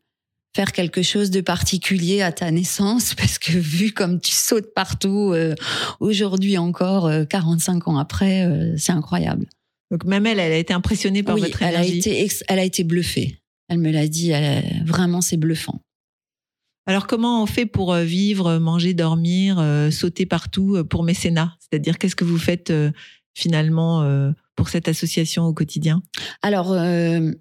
[0.57, 5.33] faire quelque chose de particulier à ta naissance parce que vu comme tu sautes partout
[5.35, 5.55] euh,
[6.00, 9.46] aujourd'hui encore euh, 45 ans après euh, c'est incroyable
[9.90, 11.98] Donc, même elle, elle a été impressionnée par oui votre elle a énergie.
[11.98, 13.37] été elle a été bluffée
[13.68, 15.81] elle me l'a dit elle- vraiment c'est bluffant
[16.87, 21.57] Alors, comment on fait pour euh, vivre, manger, dormir, euh, sauter partout euh, pour mécénat?
[21.61, 22.90] C'est-à-dire, qu'est-ce que vous faites euh,
[23.33, 26.03] finalement euh, pour cette association au quotidien?
[26.42, 27.33] Alors, euh,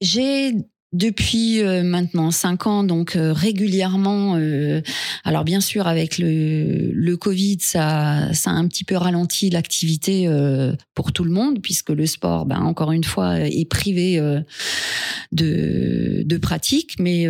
[0.00, 0.52] j'ai
[0.94, 4.36] depuis euh, maintenant cinq ans, donc euh, régulièrement.
[4.36, 4.80] euh,
[5.24, 10.28] alors bien sûr, avec le, le Covid, ça, ça a un petit peu ralenti l'activité
[10.94, 14.20] pour tout le monde, puisque le sport, ben, encore une fois, est privé
[15.32, 16.96] de, de pratique.
[16.98, 17.26] Mais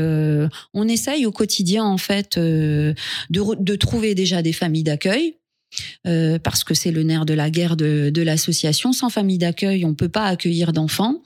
[0.74, 2.94] on essaye au quotidien, en fait, de,
[3.31, 5.37] de trouver déjà des familles d'accueil.
[6.07, 8.93] Euh, parce que c'est le nerf de la guerre de, de l'association.
[8.93, 11.23] Sans famille d'accueil, on peut pas accueillir d'enfants.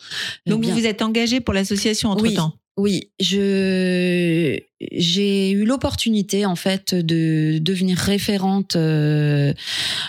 [0.47, 4.59] Euh, Donc, bien- vous vous êtes engagé pour l'association entre-temps Oui, je
[4.93, 9.53] j'ai eu l'opportunité en fait de devenir référente euh,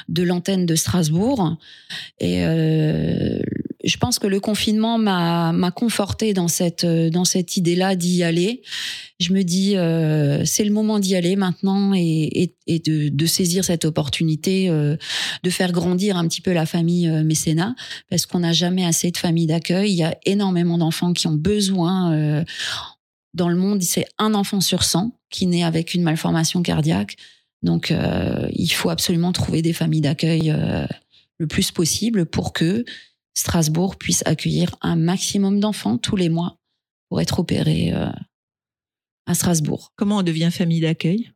[0.09, 1.57] de l'antenne de Strasbourg
[2.19, 3.39] et euh,
[3.83, 8.61] je pense que le confinement m'a m'a conforté dans cette dans cette idée-là d'y aller.
[9.19, 13.65] Je me dis euh, c'est le moment d'y aller maintenant et, et, de, de, saisir
[13.65, 14.95] cette opportunité euh,
[15.43, 17.75] de faire grandir un petit peu la famille euh, mécénat
[18.09, 19.91] parce qu'on n'a jamais assez de familles d'accueil.
[19.91, 22.43] Il y a énormément d'enfants qui ont besoin euh,
[23.33, 23.81] dans le monde.
[23.81, 27.15] C'est un enfant sur 100 qui naît avec une malformation cardiaque.
[27.61, 30.53] Donc euh, il faut absolument trouver des familles d'accueil
[31.39, 32.85] le plus possible pour que
[33.39, 36.59] Strasbourg puisse accueillir un maximum d'enfants tous les mois
[37.07, 38.09] pour être opérés euh,
[39.25, 39.93] à Strasbourg.
[39.95, 41.31] Comment on devient famille d'accueil?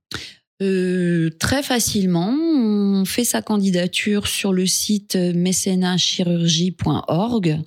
[0.62, 7.62] Euh, très facilement, on fait sa candidature sur le site mécénatchirurgie.org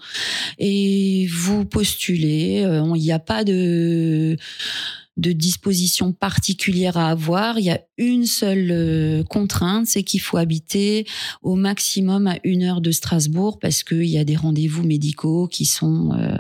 [0.59, 2.63] et vous postulez.
[2.65, 4.37] Euh, il n'y a pas de
[5.17, 7.59] de dispositions particulières à avoir.
[7.59, 11.07] Il y a une seule euh, contrainte, c'est qu'il faut habiter
[11.43, 15.65] au maximum à une heure de Strasbourg parce qu'il y a des rendez-vous médicaux qui
[15.65, 16.39] sont euh,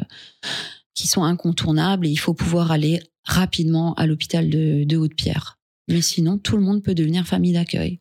[0.95, 5.59] qui sont incontournables et il faut pouvoir aller rapidement à l'hôpital de, de Haute-Pierre.
[5.89, 8.01] Mais sinon, tout le monde peut devenir famille d'accueil.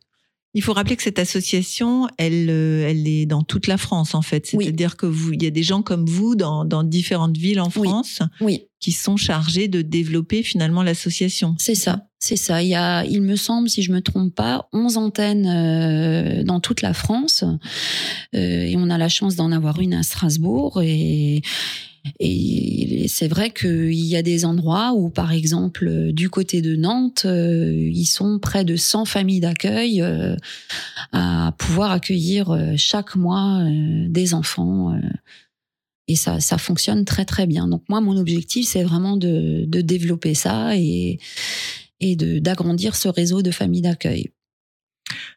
[0.56, 4.22] Il faut rappeler que cette association, elle, euh, elle est dans toute la France en
[4.22, 4.46] fait.
[4.46, 7.68] C'est-à-dire que vous, il y a des gens comme vous dans, dans différentes villes en
[7.68, 8.64] France, oui.
[8.80, 11.56] qui sont chargés de développer finalement l'association.
[11.58, 12.62] C'est ça, c'est ça.
[12.62, 16.60] Il y a, il me semble, si je me trompe pas, 11 antennes euh, dans
[16.60, 17.44] toute la France,
[18.34, 21.42] euh, et on a la chance d'en avoir une à Strasbourg et
[22.20, 27.24] et c'est vrai qu'il y a des endroits où, par exemple, du côté de Nantes,
[27.24, 30.36] euh, ils sont près de 100 familles d'accueil euh,
[31.12, 33.64] à pouvoir accueillir euh, chaque mois
[34.08, 34.98] des enfants.
[36.08, 37.68] et ça, ça fonctionne très très bien.
[37.68, 41.18] Donc moi, mon objectif, c'est vraiment de, de, développer ça et,
[42.00, 44.30] et d'agrandir ce réseau de familles d'accueil.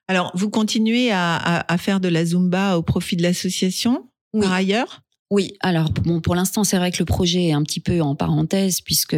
[0.07, 4.41] Alors, vous continuez à, à, à, faire de la Zumba au profit de l'association oui.
[4.41, 5.03] par ailleurs?
[5.31, 8.15] Oui, alors bon, pour l'instant, c'est vrai que le projet est un petit peu en
[8.15, 9.15] parenthèse puisque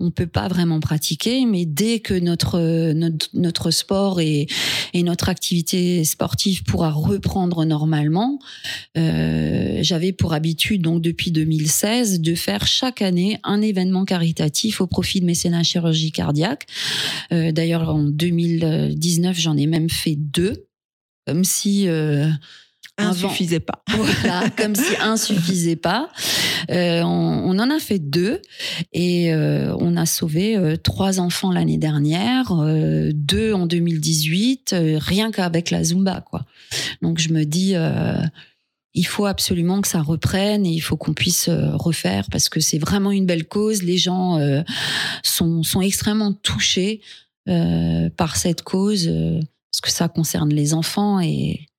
[0.00, 4.48] on peut pas vraiment pratiquer, mais dès que notre notre, notre sport et,
[4.92, 8.40] et notre activité sportive pourra reprendre normalement,
[8.98, 14.88] euh, j'avais pour habitude donc depuis 2016 de faire chaque année un événement caritatif au
[14.88, 16.66] profit de mécénat chirurgie cardiaque.
[17.32, 20.66] Euh, D'ailleurs, en 2019, j'en ai même fait deux,
[21.26, 22.28] comme si euh,
[22.98, 23.82] un suffisait pas.
[23.88, 26.10] Voilà, comme si un suffisait pas.
[26.70, 28.40] Euh, on, on, en a fait deux
[28.92, 32.52] et euh, on a sauvé euh, trois enfants l'année dernière,
[33.12, 36.44] deux en 2018, euh, rien qu'avec la Zumba, quoi.
[37.02, 37.74] Donc je me dis,
[38.94, 42.78] il faut absolument que ça reprenne et il faut qu'on puisse refaire parce que c'est
[42.78, 43.82] vraiment une belle cause.
[43.82, 44.38] Les gens
[45.22, 47.00] sont, sont extrêmement touchés
[48.16, 49.10] par cette cause
[49.72, 51.69] parce que ça concerne les enfants et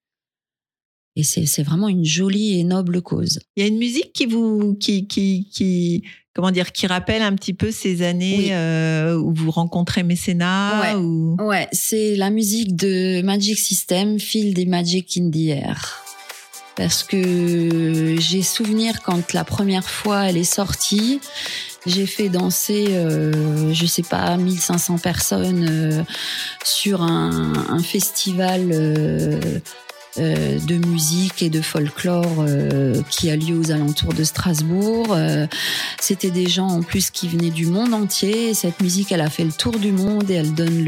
[1.16, 3.40] et c'est vraiment une jolie et noble cause.
[3.56, 7.36] Il y a une musique qui vous, qui, qui, qui, comment dire, qui rappelle un
[7.36, 8.50] petit peu ces années oui.
[8.52, 11.02] euh, où vous rencontrez mécénat ouais.
[11.02, 11.36] ou...
[11.40, 16.02] Ouais, c'est la musique de Magic System, Feel des Magic in the Air.
[16.78, 21.20] Parce que j'ai souvenir quand la première fois elle est sortie,
[21.86, 26.04] j'ai fait danser, euh, je sais pas, 1500 personnes euh,
[26.64, 28.72] sur un, un festival
[30.18, 35.08] euh, de musique et de folklore euh, qui a lieu aux alentours de Strasbourg.
[35.12, 35.48] Euh,
[36.02, 38.54] C'était des gens en plus qui venaient du monde entier.
[38.54, 40.84] Cette musique, elle a fait le tour du monde et elle donne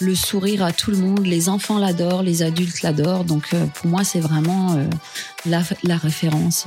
[0.00, 1.24] le, sourire à tout le monde.
[1.24, 3.24] Les enfants l'adorent, les adultes l'adorent.
[3.24, 4.76] Donc pour moi, c'est vraiment
[5.44, 6.66] la, référence,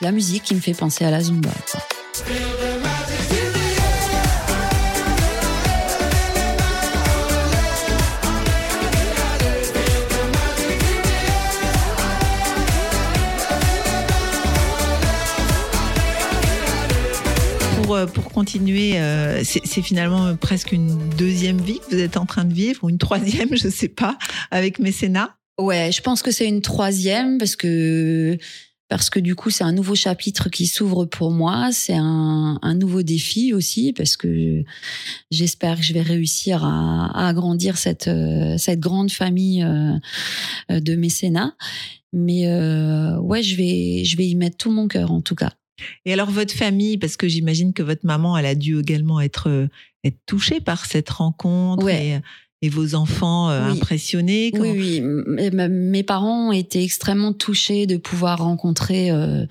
[0.00, 1.50] la musique qui me fait penser à la Zumba.
[17.86, 22.44] Pour, pour continuer, euh, c'est finalement presque une deuxième vie que vous êtes en train
[22.44, 24.18] de vivre, ou une troisième, je sais pas,
[24.50, 25.36] avec Mécénat?
[25.58, 28.36] Ouais, je pense que c'est une troisième parce que
[28.88, 33.02] parce que du coup c'est un nouveau chapitre qui s'ouvre pour moi, c'est un, nouveau
[33.02, 34.62] défi aussi parce que
[35.32, 38.10] j'espère que je vais réussir à, agrandir cette
[38.58, 41.56] cette grande famille euh, de mécénat.
[42.12, 45.52] Mais euh, ouais, je vais je vais y mettre tout mon cœur en tout cas.
[46.04, 49.68] Et alors votre famille, parce que j'imagine que votre maman, elle a dû également être
[50.04, 51.84] être touchée par cette rencontre.
[51.84, 52.20] Ouais.
[52.62, 53.76] Et, et vos enfants euh, oui.
[53.76, 54.70] impressionnés comment...
[54.70, 55.50] Oui, oui.
[55.52, 59.44] Mes parents étaient extrêmement touchés de pouvoir rencontrer euh,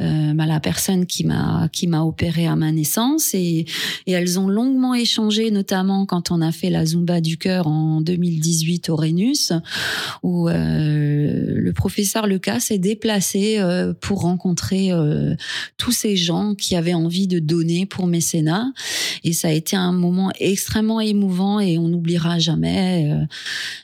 [0.00, 3.66] euh, bah, la personne qui m'a qui m'a opéré à ma naissance et,
[4.06, 8.88] elles ont longuement échangé notamment quand on a fait la zumba du cœur en 2018
[8.88, 9.52] au Rhenus
[10.22, 15.34] où euh, le professeur Lucas s'est déplacé euh, pour rencontrer euh,
[15.76, 18.72] tous ces gens qui avaient envie de donner pour mécénat.
[19.24, 23.10] Et ça a été un moment extrêmement émouvant et on n'oubliera jamais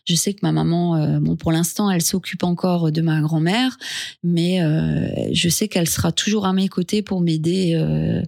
[0.07, 3.77] je sais que ma maman bon pour l'instant elle s'occupe encore de ma grand-mère
[4.23, 4.61] mais
[5.33, 8.23] je sais qu'elle sera toujours à mes côtés pour m'aider euh,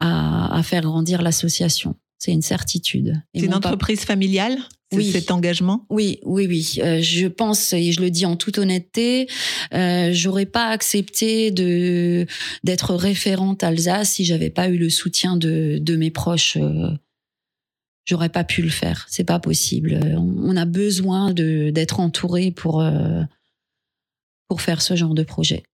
[0.00, 1.94] à, à faire grandir l'association.
[2.18, 3.20] C'est une certitude.
[3.34, 4.58] C'est une papa- entreprise familiale?
[4.90, 5.10] Oui.
[5.12, 5.84] cet engagement?
[5.90, 6.78] Oui, oui, oui.
[6.82, 9.28] Euh, je pense et je le dis en toute honnêteté,
[9.74, 12.24] euh, j'aurais pas accepté de
[12.64, 16.56] d'être référente Alsace si j'avais pas eu le soutien de de mes proches.
[16.56, 16.88] euh,
[18.06, 19.04] J'aurais pas pu le faire.
[19.10, 20.00] C'est pas possible.
[20.16, 23.22] On on a besoin de d'être entouré pour euh,
[24.48, 25.64] pour faire ce genre de projet.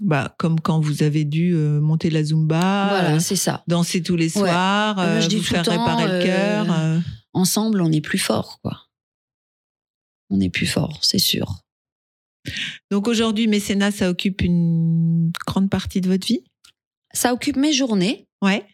[0.00, 3.62] Bah, Comme quand vous avez dû euh, monter la Zumba, voilà, euh, c'est ça.
[3.68, 4.48] danser tous les Ouais.
[4.48, 7.00] soirs, Euh, vous faire le temps, réparer le cœur.
[7.32, 8.86] Ensemble, on est plus fort, quoi.
[10.30, 11.60] On est plus fort, c'est sûr.
[12.90, 16.42] Donc aujourd'hui, mécénat, ça occupe une grande partie de votre vie?
[17.12, 18.26] Ça occupe mes journées.
[18.42, 18.64] Ouais.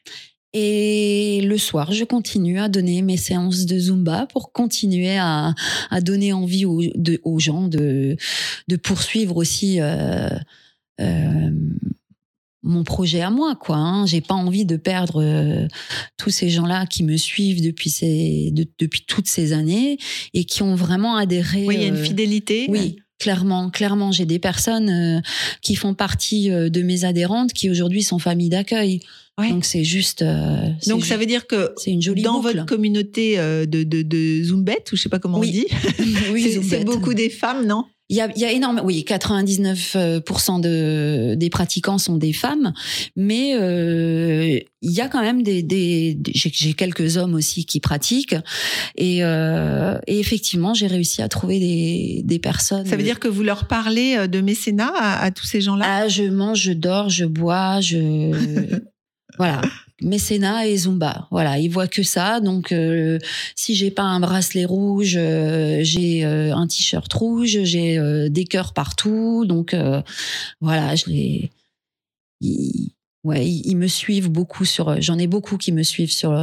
[0.52, 5.54] Et le soir, je continue à donner mes séances de Zumba pour continuer à,
[5.90, 8.16] à donner envie aux, de- aux gens de,
[8.68, 10.28] de poursuivre aussi euh,
[12.62, 13.54] mon projet à moi.
[13.54, 13.76] quoi.
[13.76, 14.06] Hein.
[14.06, 15.68] J'ai pas envie de perdre euh,
[16.16, 19.98] tous ces gens-là qui me suivent depuis, ces, de- depuis toutes ces années
[20.34, 21.64] et qui ont vraiment adhéré.
[21.66, 22.66] Oui, il y a une euh, fidélité.
[22.68, 25.20] oui, clairement, clairement, j'ai des personnes euh,
[25.62, 29.00] qui font partie euh, de mes adhérentes qui aujourd'hui sont familles d'accueil.
[29.38, 29.50] Ouais.
[29.50, 30.22] Donc c'est juste.
[30.22, 32.54] euh, Donc ju- ça veut dire que c'est une jolie dans boucle.
[32.56, 35.66] votre communauté euh, de, de, de Zumbettes, ou je sais pas comment Oui.
[36.00, 37.84] on dit, oui, c'est beaucoup des femmes, non?
[38.08, 38.86] Il y a, il y a énormément.
[38.86, 42.72] Oui, 99% de des pratiquants sont des femmes,
[43.16, 45.62] mais euh, il y a quand même des.
[45.62, 48.36] des, des- j'ai, j'ai quelques hommes aussi qui pratiquent,
[48.96, 52.86] et, euh, et effectivement, j'ai réussi à trouver des des personnes.
[52.86, 55.84] Ça veut dire que vous leur parlez euh, de mécénat à, à tous ces gens-là?
[55.88, 58.30] Ah, je mange, je dors, je bois, je
[59.38, 59.60] voilà.
[60.02, 62.40] Mécénat et Zumba, voilà, ils voient que ça.
[62.40, 63.18] Donc, euh,
[63.54, 68.44] si j'ai pas un bracelet rouge, euh, j'ai euh, un t-shirt rouge, j'ai euh, des
[68.44, 69.46] cœurs partout.
[69.46, 69.74] Donc,
[70.60, 71.50] voilà, je les,
[72.42, 72.90] ils,
[73.24, 75.00] ouais, ils, me suivent beaucoup sur.
[75.00, 76.36] J'en ai beaucoup qui me suivent sur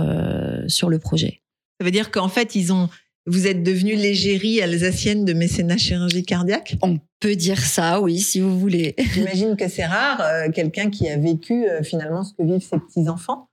[0.67, 1.41] sur le projet.
[1.79, 2.89] Ça veut dire qu'en fait, ils ont,
[3.25, 6.75] vous êtes devenue l'égérie alsacienne de mécénat chirurgie cardiaque?
[6.81, 8.95] On peut dire ça, oui, si vous voulez.
[9.13, 12.77] J'imagine que c'est rare, euh, quelqu'un qui a vécu euh, finalement ce que vivent ses
[12.79, 13.49] petits-enfants.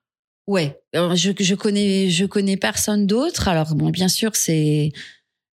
[0.49, 3.47] Ouais, je, je connais je connais personne d'autre.
[3.47, 4.91] Alors bon, bien sûr, c'est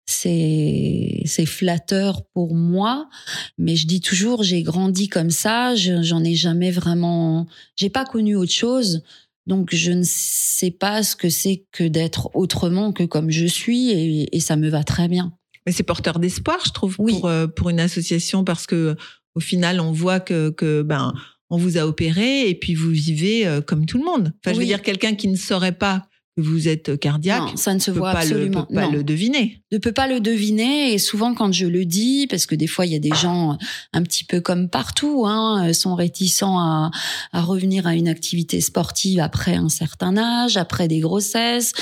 [0.07, 3.09] c'est c'est flatteur pour moi,
[3.57, 7.45] mais je dis toujours j'ai grandi comme ça, je- j'en ai jamais vraiment
[7.75, 9.03] j'ai pas connu autre chose.
[9.47, 13.89] Donc je ne sais pas ce que c'est que d'être autrement que comme je suis
[13.91, 15.33] et, et ça me va très bien.
[15.65, 17.13] Mais c'est porteur d'espoir, je trouve, Oui.
[17.13, 18.95] pour, euh, pour une association, parce que
[19.35, 21.13] au final, on voit que, que ben,
[21.49, 24.33] on vous a opéré et puis vous vivez euh, comme tout le monde.
[24.43, 26.07] Enfin, je veux dire, quelqu'un qui ne saurait pas
[26.37, 28.91] vous êtes cardiaque Non, ça ne se voit le, absolument peut pas non.
[28.91, 29.61] le deviner.
[29.71, 32.85] ne peut pas le deviner et souvent quand je le dis parce que des fois
[32.85, 33.57] il y a des gens
[33.93, 36.91] un petit peu comme partout hein, sont réticents à,
[37.33, 41.73] à revenir à une activité sportive après un certain âge après des grossesses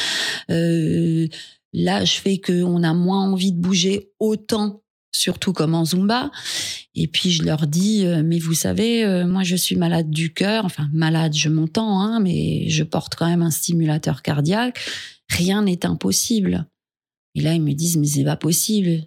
[0.49, 1.28] euh,
[1.74, 4.82] l'âge fait qu'on a moins envie de bouger autant
[5.16, 6.32] surtout comme en zumba
[6.93, 10.34] et puis je leur dis euh, mais vous savez euh, moi je suis malade du
[10.34, 14.80] cœur enfin malade je m'entends hein, mais je porte quand même un stimulateur cardiaque
[15.30, 16.68] rien n'est impossible
[17.36, 19.05] et là, ils me disent, mais c'est pas possible.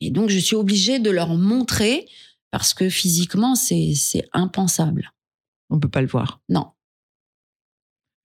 [0.00, 2.06] Et donc, je suis obligée de leur montrer
[2.50, 3.94] parce que physiquement, c'est,
[4.32, 5.12] impensable.
[5.70, 6.40] On peut pas le voir.
[6.48, 6.72] Non.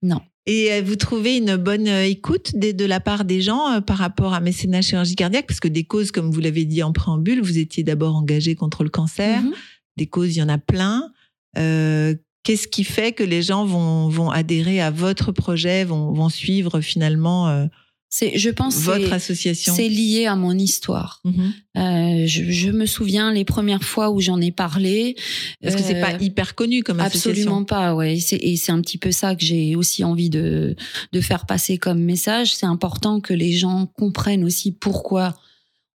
[0.02, 0.20] Non.
[0.46, 3.98] Et euh, vous trouvez une bonne euh, écoute de la part des gens euh, par
[3.98, 5.46] rapport à mécénat chirurgie cardiaque?
[5.46, 8.82] Parce que des causes, comme vous l'avez dit en préambule, vous étiez d'abord engagé contre
[8.82, 9.42] le cancer.
[9.42, 9.52] Mhm.
[9.96, 11.12] Des causes, il y en a plein.
[11.58, 12.14] Euh,
[12.44, 16.80] Qu'est-ce qui fait que les gens vont, vont adhérer à votre projet, vont, vont suivre
[16.80, 17.66] finalement euh,
[18.14, 21.22] C'est, je pense que votre c'est, association c'est lié à mon histoire.
[21.24, 21.52] Mhm.
[21.78, 25.16] Euh, je, je me souviens les premières fois où j'en ai parlé.
[25.62, 27.30] Parce que c'est euh, pas hyper connu comme association.
[27.30, 28.16] Absolument pas, ouais.
[28.16, 30.76] Et c'est- Et c'est un petit peu ça que j'ai aussi envie de,
[31.14, 32.54] de faire passer comme message.
[32.54, 35.34] C'est important que les gens comprennent aussi pourquoi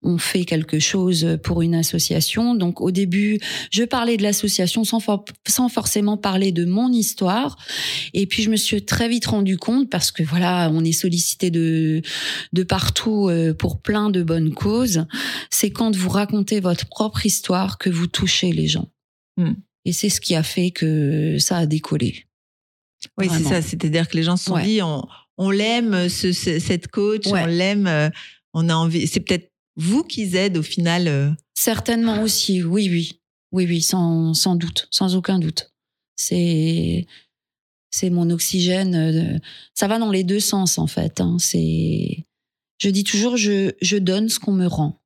[0.04, 2.54] on fait quelque chose pour une association.
[2.54, 3.40] Donc au début,
[3.70, 7.56] je parlais de l'association sans, for- sans forcément parler de mon histoire.
[8.12, 11.50] Et puis je me suis très vite rendu compte parce que voilà, on est sollicité
[11.50, 12.02] de
[12.52, 15.06] de partout euh, pour plein de bonnes causes.
[15.50, 18.88] C'est quand vous racontez votre propre histoire que vous touchez les gens.
[19.36, 19.54] Hmm.
[19.84, 22.24] Et c'est ce qui a fait que ça a décollé.
[23.18, 23.60] Oui, c'est ça.
[23.60, 24.64] C'est-à-dire que les gens se sont Ouais.
[24.64, 25.02] dit, on,
[25.36, 27.42] on l'aime, ce, ce- cette coach, Ouais.
[27.42, 28.08] on l'aime, euh,
[28.54, 29.06] on a envie.
[29.06, 31.08] C'est peut-être vous qui aide au final.
[31.08, 33.20] euh, Certainement aussi, oui, oui.
[33.52, 35.72] Oui, oui, sans, sans doute, sans aucun doute.
[36.16, 37.06] C'est,
[37.90, 38.94] c'est mon oxygène.
[38.94, 39.38] euh,
[39.74, 41.20] Ça va dans les deux sens, en fait.
[41.20, 41.36] hein.
[41.38, 42.24] C'est,
[42.80, 45.00] je dis toujours, je, je donne ce qu'on me rend.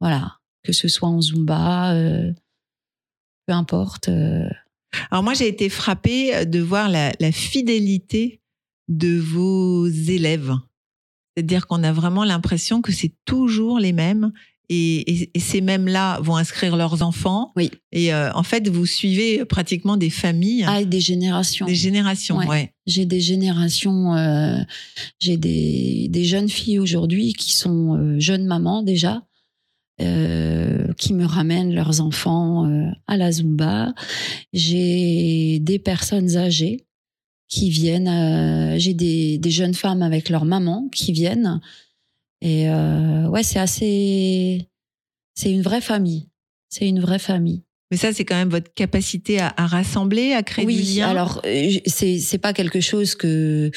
[0.00, 0.38] Voilà.
[0.62, 2.32] Que ce soit en Zumba, euh,
[3.46, 4.08] peu importe.
[4.08, 4.48] euh,
[5.10, 8.40] Alors moi, j'ai été frappée de voir la, la fidélité
[8.88, 10.52] de vos élèves.
[11.36, 14.32] C'est-à-dire qu'on a vraiment l'impression que c'est toujours les mêmes.
[14.68, 17.52] Et, et- et ces mêmes-là vont inscrire leurs enfants.
[17.54, 17.70] Oui.
[17.92, 21.66] Et euh, en fait, vous suivez pratiquement des familles, Ah, et des générations.
[21.66, 22.38] des générations.
[22.38, 22.48] Ouais.
[22.48, 22.72] Ouais.
[22.86, 24.58] J'ai des générations, euh,
[25.20, 29.22] j'ai des, des jeunes filles aujourd'hui qui sont euh, jeunes mamans déjà,
[30.00, 33.94] euh, qui me ramènent leurs enfants euh, à la Zumba.
[34.52, 36.86] J'ai des personnes âgées
[37.48, 41.60] qui viennent, euh, j'ai des, des jeunes femmes avec leur maman qui viennent.
[42.40, 44.68] Et euh, ouais, c'est assez,
[45.34, 46.28] c'est une vraie famille.
[46.68, 47.62] C'est une vraie famille.
[47.90, 51.08] Mais ça, c'est quand même votre capacité à, à rassembler, à créer du Oui, lien.
[51.08, 53.70] alors euh, c'est c'est pas quelque chose que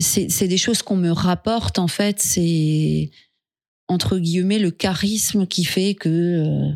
[0.00, 2.18] c'est c'est des choses qu'on me rapporte en fait.
[2.20, 3.10] C'est
[3.88, 6.72] entre guillemets le charisme qui fait que euh,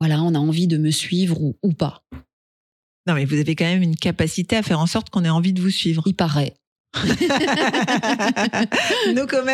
[0.00, 2.02] voilà, on a envie de me suivre ou, ou pas.
[3.06, 5.52] Non, mais vous avez quand même une capacité à faire en sorte qu'on ait envie
[5.52, 6.02] de vous suivre.
[6.06, 6.54] Il paraît.
[9.14, 9.52] no comment.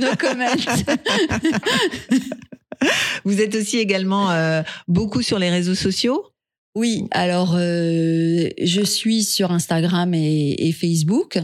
[0.00, 0.54] No comment.
[3.24, 6.33] Vous êtes aussi également euh, beaucoup sur les réseaux sociaux.
[6.76, 11.38] Oui, alors euh, je suis sur Instagram et, et Facebook,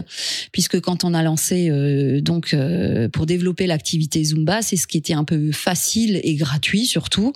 [0.51, 4.97] puisque quand on a lancé euh, donc euh, pour développer l'activité Zumba, c'est ce qui
[4.97, 7.31] était un peu facile et gratuit surtout.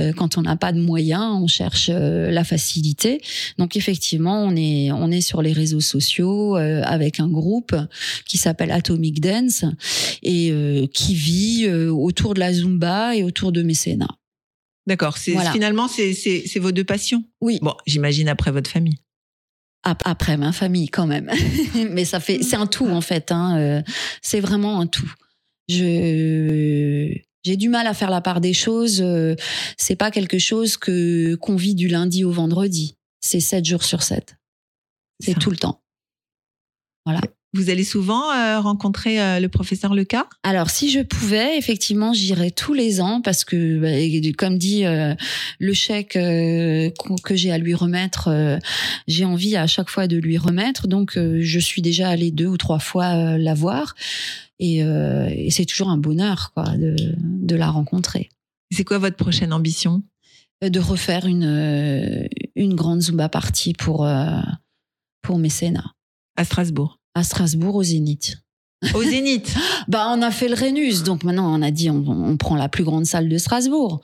[0.00, 3.20] Euh, quand on n'a pas de moyens, on cherche euh, la facilité.
[3.56, 7.76] Donc effectivement, on est on est sur les réseaux sociaux euh, avec un groupe
[8.26, 9.64] qui s'appelle Atomic Dance
[10.24, 14.08] et euh, qui vit euh, autour de la Zumba et autour de mécénat.
[14.88, 15.18] D'accord.
[15.18, 15.52] C'est Voilà.
[15.52, 17.22] finalement c'est vos deux passions.
[17.40, 17.58] Oui.
[17.62, 18.98] Bon, j'imagine après votre famille.
[19.84, 21.30] Ap- Après ma famille quand même,
[21.92, 23.30] mais ça fait c'est un tout en fait.
[23.30, 23.58] Hein.
[23.58, 23.82] euh,
[24.22, 25.12] C'est vraiment un tout.
[25.68, 27.14] Je
[27.44, 29.00] j'ai du mal à faire la part des choses.
[29.00, 29.36] euh,
[29.76, 32.96] C'est pas quelque chose que qu'on vit du lundi au vendredi.
[33.20, 34.36] C'est sept jours sur sept.
[35.20, 35.80] C'est tout le temps.
[37.54, 40.28] Vous allez souvent euh, rencontrer euh, le professeur Leca?
[40.42, 45.14] Alors, si je pouvais, effectivement, j'irais tous les ans parce que, bah, comme dit euh,
[45.58, 46.92] le chèque que
[47.36, 48.58] j'ai à lui remettre,
[49.06, 50.88] j'ai envie à chaque fois de lui remettre.
[50.88, 53.94] Donc, je suis déjà allée deux ou trois fois la voir.
[54.58, 58.28] Et, et c'est toujours un bonheur quoi, de, de la rencontrer.
[58.70, 60.02] C'est quoi votre prochaine ambition?
[60.62, 64.08] De refaire une, une grande Zumba party pour,
[65.22, 65.94] pour mécénat
[66.36, 68.36] à Strasbourg à Strasbourg au Zénith.
[68.94, 69.54] Au Zénith.
[69.88, 72.68] Bah, on a fait le Rhenus, donc maintenant on a dit on, on prend la
[72.68, 74.02] plus grande salle de Strasbourg.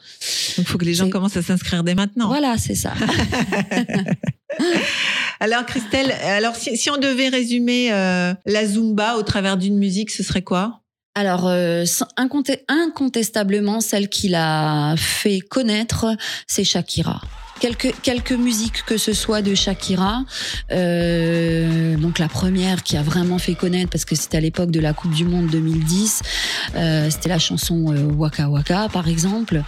[0.56, 2.28] Il faut que les gens commencent à s'inscrire dès maintenant.
[2.28, 2.94] Voilà, c'est ça.
[5.40, 10.10] Alors Christelle, alors si, si on devait résumer euh, la Zumba au travers d'une musique,
[10.10, 10.80] ce serait quoi?
[11.14, 11.84] Alors, euh,
[12.16, 17.20] incontestablement, celle qui l'a fait connaître, c'est Shakira.
[17.60, 20.24] Quelques, quelques musiques que ce soit de Shakira,
[20.72, 24.80] euh, donc la première qui a vraiment fait connaître parce que c'était à l'époque de
[24.80, 26.22] la Coupe du Monde 2010,
[26.74, 29.62] euh, c'était la chanson euh, Waka Waka par exemple,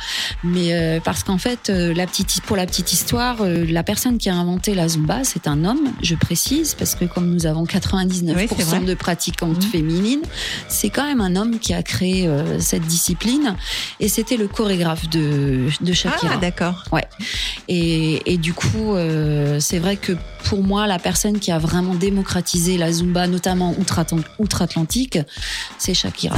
[0.45, 4.28] mais euh, parce qu'en fait euh, la petite pour la petite histoire, la personne qui
[4.28, 8.34] a inventé la zumba c'est un homme, je précise parce que comme nous avons 99%
[8.37, 8.80] Oui, c'est vrai.
[8.80, 9.70] de pratiquantes Mhm.
[9.70, 10.22] féminines,
[10.68, 12.28] c'est quand même un homme qui a créé
[12.59, 13.55] cette discipline
[14.01, 16.32] et c'était le chorégraphe de, de Shakira.
[16.34, 16.84] Ah d'accord.
[17.68, 20.12] Et, et du coup, euh, c'est vrai que
[20.45, 25.18] pour moi, la personne qui a vraiment démocratisé la Zumba, notamment outre-Atlant- outre-Atlantique,
[25.79, 26.37] c'est Shakira.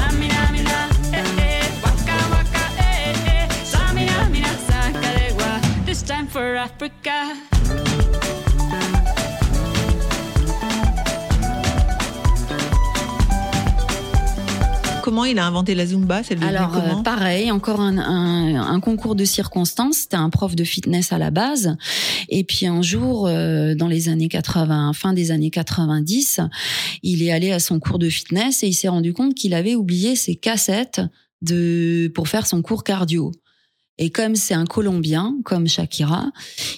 [15.19, 18.79] Comment il a inventé la Zumba C'est Alors, euh, comment pareil, encore un, un- un
[18.79, 19.97] concours de circonstances.
[20.03, 21.77] C'était un prof de fitness à la base.
[22.29, 26.39] Et puis un jour, euh, dans les années 80, fin des années 90,
[27.03, 29.75] il est allé à son cours de fitness et il s'est rendu compte qu'il avait
[29.75, 31.01] oublié ses cassettes
[31.43, 33.33] de pour faire son cours cardio.
[33.99, 36.31] Et comme c'est un Colombien, comme Shakira,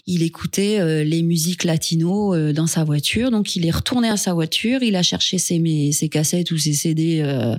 [0.06, 3.30] il écoutait euh, les musiques latino euh, dans sa voiture.
[3.30, 6.58] Donc il est retourné à sa voiture, il a cherché ses, mes- ses cassettes ou
[6.58, 7.56] ses CD euh,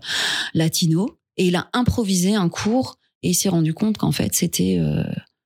[0.54, 4.78] latino et il a improvisé un cours et il s'est rendu compte qu'en fait c'était
[4.80, 5.04] euh,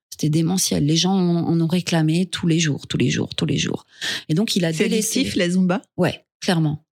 [0.09, 0.85] C'était démentiel.
[0.85, 3.85] Les gens en, en ont réclamé tous les jours, tous les jours, tous les jours.
[4.29, 5.29] Et donc, il a C'est délaissé.
[5.35, 5.81] la Zumba?
[5.97, 6.84] Ouais, clairement.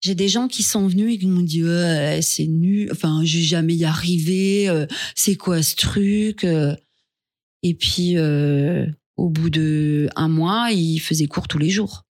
[0.00, 3.38] J'ai des gens qui sont venus et qui m'ont dit Ouais, c'est nul, enfin je
[3.38, 6.74] jamais y arriver, euh, c'est quoi ce truc euh.
[7.62, 8.86] Et puis euh,
[9.16, 12.06] au bout de un mois, ils faisaient cours tous les jours.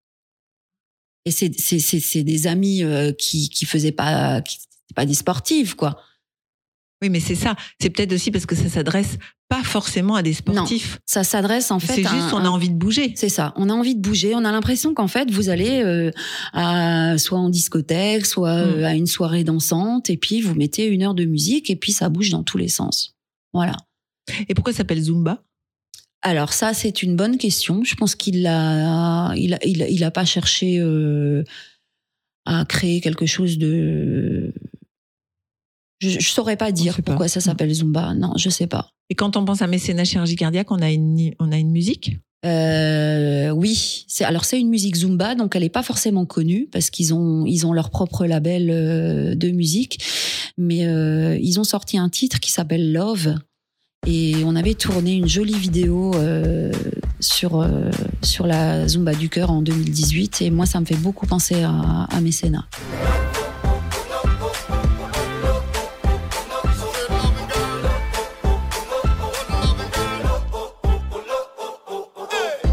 [1.24, 4.58] Et c'est c'est c'est des amis euh, qui qui faisaient pas qui
[4.94, 6.00] pas des sportifs quoi.
[7.02, 7.56] Oui, mais c'est ça.
[7.80, 9.16] C'est peut-être aussi parce que ça s'adresse
[9.48, 10.98] pas forcément à des sportifs.
[11.06, 13.14] Ça s'adresse en fait C'est juste, on a envie de bouger.
[13.16, 13.52] C'est ça.
[13.56, 14.34] On a envie de bouger.
[14.34, 16.10] On a l'impression qu'en fait, vous allez euh,
[16.52, 18.84] à, soit en discothèque, soit euh, Mm.
[18.84, 22.08] à une soirée dansante, et puis vous mettez une heure de musique, et puis ça
[22.10, 23.16] bouge dans tous les sens.
[23.52, 23.76] Voilà.
[24.48, 25.42] Et pourquoi ça s'appelle Zumba?
[26.22, 27.82] Alors ça, c'est une bonne question.
[27.82, 31.42] Je pense qu'il a, il a, il a, il a pas cherché euh,
[32.44, 34.52] à créer quelque chose de.
[36.00, 37.02] Je, je saurais pas dire pas.
[37.02, 38.14] pourquoi ça s'appelle Zumba.
[38.14, 38.88] Non, je sais pas.
[39.10, 42.18] Et quand on pense à mécénat chirurgie cardiaque, on a une, on a une musique?
[42.46, 46.88] Euh, oui, c'est alors c'est une musique zumba, donc elle est pas forcément connue parce
[46.88, 49.98] qu'ils ont ils ont leur propre label euh, de musique,
[50.56, 53.34] mais euh, ils ont sorti un titre qui s'appelle Love
[54.06, 56.72] et on avait tourné une jolie vidéo euh,
[57.20, 57.90] sur euh,
[58.22, 62.04] sur la zumba du cœur en 2018 et moi ça me fait beaucoup penser à,
[62.04, 62.66] à mécénat.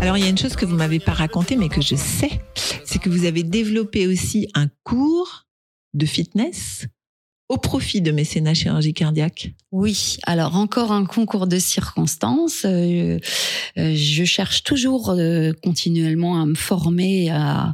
[0.07, 2.39] Alors, il y a une chose que vous m'avez pas raconté, mais que je sais,
[2.85, 5.47] c'est que vous avez développé aussi un cours
[5.93, 6.85] de fitness
[7.49, 9.53] au profit de mécénat chirurgie cardiaque.
[9.71, 12.63] Oui, alors encore un concours de circonstances.
[12.65, 13.19] Euh,
[13.77, 17.73] euh, je cherche toujours euh, continuellement à me former et à,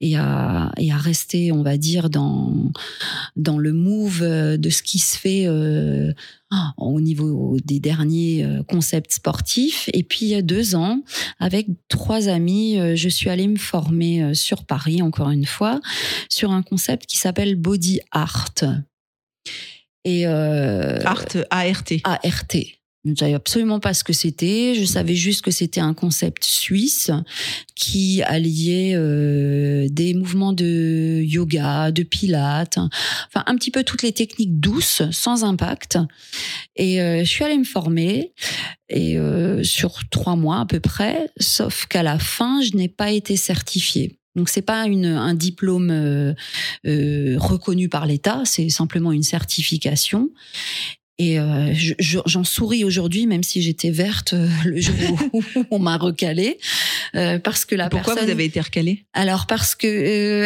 [0.00, 2.72] et, à, et à rester, on va dire, dans,
[3.36, 6.12] dans le move euh, de ce qui se fait euh,
[6.78, 9.88] au niveau des derniers concepts sportifs.
[9.92, 11.02] Et puis il y a deux ans,
[11.38, 15.80] avec trois amis, je suis allée me former sur Paris, encore une fois,
[16.28, 18.54] sur un concept qui s'appelle Body Art.
[20.04, 21.84] Et euh, Art, ART.
[22.04, 22.56] ART.
[23.04, 24.74] Je ne savais absolument pas ce que c'était.
[24.74, 27.10] Je savais juste que c'était un concept suisse
[27.74, 34.12] qui alliait euh, des mouvements de yoga, de pilates, enfin un petit peu toutes les
[34.12, 35.98] techniques douces, sans impact.
[36.76, 38.34] Et euh, je suis allée me former
[38.90, 43.12] et euh, sur trois mois à peu près, sauf qu'à la fin, je n'ai pas
[43.12, 44.19] été certifiée.
[44.36, 46.34] Donc c'est pas une, un diplôme euh,
[46.86, 50.30] euh, reconnu par l'État, c'est simplement une certification.
[51.18, 54.32] Et euh, je- je- j'en souris aujourd'hui, même si j'étais verte
[54.64, 54.94] le jour
[55.34, 56.58] où on m'a recalé,
[57.14, 58.24] euh, parce que la Pourquoi personne.
[58.28, 59.86] vous avez été recalé Alors parce que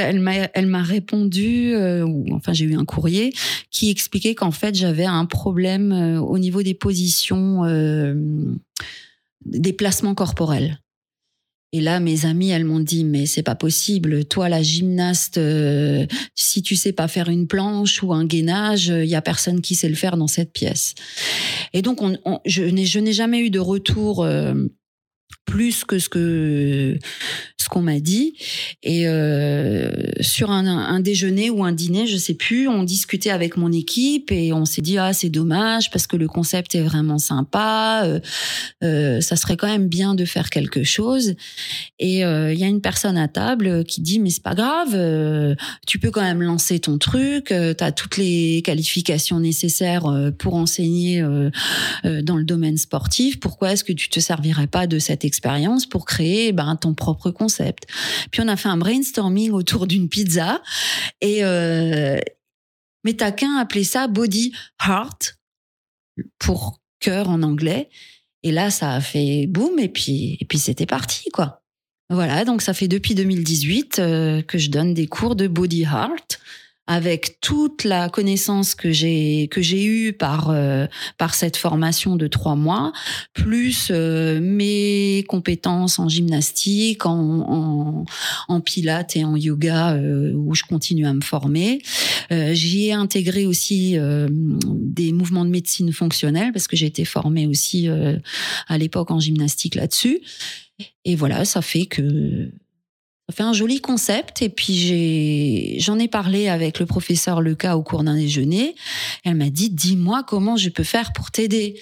[0.00, 3.32] elle m'a elle m'a répondu ou enfin j'ai eu un courrier
[3.70, 5.92] qui expliquait qu'en fait j'avais un problème
[6.26, 7.62] au niveau des positions
[9.46, 10.80] des placements corporels.
[11.74, 14.24] Et là, mes amis, elles m'ont dit, mais c'est pas possible.
[14.26, 16.06] Toi, la gymnaste, euh,
[16.36, 19.74] si tu sais pas faire une planche ou un gainage, il y a personne qui
[19.74, 20.94] sait le faire dans cette pièce.
[21.72, 21.98] Et donc,
[22.46, 24.54] je n'ai jamais eu de retour euh,
[25.44, 26.98] plus que ce que
[27.64, 28.34] ce qu'on m'a dit.
[28.82, 29.90] Et euh,
[30.20, 34.30] sur un, un déjeuner ou un dîner, je sais plus, on discutait avec mon équipe
[34.30, 38.02] et on s'est dit ah c'est dommage parce que le concept est vraiment sympa.
[38.04, 38.20] euh,
[38.82, 41.34] euh, ça serait quand même bien de faire quelque chose.
[41.98, 45.98] Et il y a une personne à table qui dit mais c'est pas grave, tu
[45.98, 50.04] peux quand même lancer ton truc, tu as toutes les qualifications nécessaires
[50.38, 51.22] pour enseigner
[52.04, 53.40] dans le domaine sportif.
[53.40, 55.24] Pourquoi est-ce que tu te servirais pas de cette
[55.90, 57.86] pour créer ben, ton propre concept
[58.30, 60.62] Puis on a fait un brainstorming autour d'une pizza
[61.20, 62.18] et euh,
[63.36, 64.52] qu'un appelé ça body
[64.86, 65.38] heart
[66.38, 67.88] pour cœur en anglais.
[68.42, 71.62] Et là, ça a fait boum et puis et puis c'était parti quoi.
[72.10, 76.38] Voilà, donc ça fait depuis 2018 euh, que je donne des cours de body heart
[76.86, 82.26] avec toute la connaissance que j'ai que j'ai eue par euh, par cette formation de
[82.26, 82.92] trois mois,
[83.32, 88.04] plus euh, mes compétences en gymnastique, en,
[88.48, 91.80] en, pilates et en yoga euh, où je continue à me former.
[92.30, 93.96] Euh, J'y ai intégré aussi
[94.28, 97.88] des mouvements de médecine fonctionnelle parce que j'ai été formée aussi
[98.68, 100.20] à l'époque en gymnastique là-dessus.
[101.04, 102.50] Et voilà, ça fait que
[103.28, 104.42] ça fait un joli concept.
[104.42, 108.74] Et puis j'en ai parlé avec le professeur Leca au cours d'un déjeuner.
[109.24, 111.80] Elle m'a dit, dis-moi comment je peux faire pour t'aider.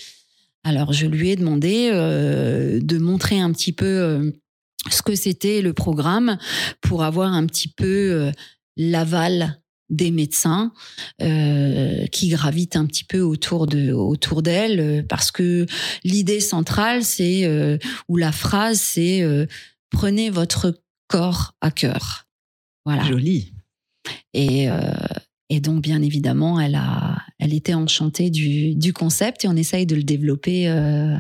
[0.65, 4.31] Alors je lui ai demandé euh, de montrer un petit peu euh,
[4.91, 6.39] ce que c'était le programme
[6.81, 8.33] pour avoir un petit peu euh,
[8.77, 9.59] l'aval
[9.91, 10.73] des médecins
[11.21, 15.67] qui gravitent un petit peu autour de autour d'elle parce que
[16.03, 17.47] l'idée centrale c'est
[18.09, 19.23] ou la phrase c'est
[19.91, 20.82] prenez votre
[21.13, 22.27] corps à cœur
[22.85, 23.53] voilà Joli.
[24.35, 24.93] et euh,
[25.49, 29.87] et donc bien évidemment elle a elle était enchantée du du concept et on essaye
[29.87, 31.17] de le développer euh,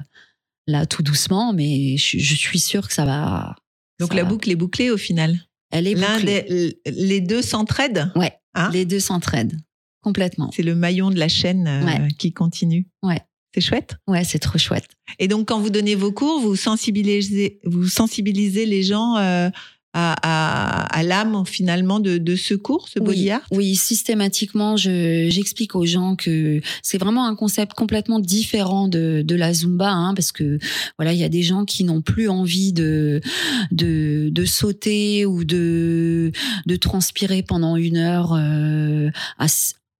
[0.66, 3.54] là tout doucement mais je, je suis sûre que ça va
[4.00, 4.30] Donc ça la va.
[4.30, 5.38] boucle est bouclée au final?
[5.70, 6.42] elle est bouclée.
[6.48, 8.12] des, les deux s'entraident?
[8.16, 8.32] Ouais.
[8.54, 8.70] Hein?
[8.72, 9.58] les deux s'entraident
[10.02, 12.08] complètement C'est le maillon de la chaîne euh, Ouais.
[12.18, 12.88] qui continue.
[13.02, 13.20] Ouais.
[13.54, 13.96] C'est chouette?
[14.08, 14.88] ouais c'est trop chouette
[15.18, 19.48] Et donc, quand vous donnez vos cours, vous sensibilisez, vous sensibilisez les gens euh,
[19.94, 23.42] à, à, à l'âme finalement de, de ce cours, ce body oui, art.
[23.52, 29.34] oui, systématiquement, je, j'explique aux gens que c'est vraiment un concept complètement différent de, de
[29.34, 30.58] la Zumba, hein, parce que
[30.98, 33.20] voilà, il y a des gens qui n'ont plus envie de,
[33.70, 36.32] de, de sauter ou de,
[36.66, 39.48] de transpirer pendant une heure euh, à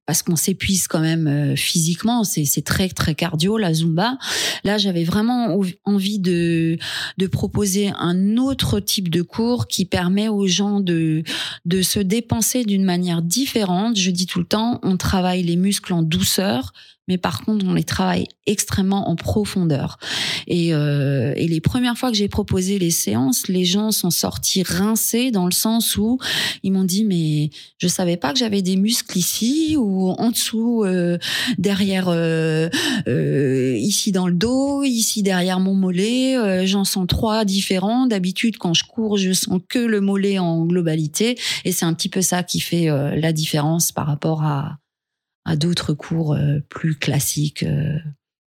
[0.07, 4.19] parce qu'on s'épuise quand même euh, physiquement, c'est très très cardio la zumba.
[4.65, 6.77] Là, j'avais vraiment envie de
[7.19, 11.23] de proposer un autre type de cours qui permet aux gens de
[11.65, 13.97] de se dépenser d'une manière différente.
[13.97, 16.73] Je dis tout le temps, on travaille les muscles en douceur,
[17.09, 19.99] mais par contre, on les travaille extrêmement en profondeur.
[20.47, 24.63] Et, euh, et les premières fois que j'ai proposé les séances, les gens sont sortis
[24.63, 26.19] rincés dans le sens où
[26.63, 30.85] ils m'ont dit mais je savais pas que j'avais des muscles ici ou en dessous,
[30.85, 31.19] euh,
[31.59, 32.69] derrière, euh,
[33.09, 36.37] euh, ici dans le dos, ici derrière mon mollet.
[36.37, 38.07] Euh, J'en sens trois différents.
[38.07, 41.39] D'habitude, quand je cours, je sens que le mollet en globalité.
[41.65, 44.79] Et c'est un petit peu ça qui fait euh, la différence par rapport à,
[45.45, 47.97] à d'autres cours euh, plus classiques euh,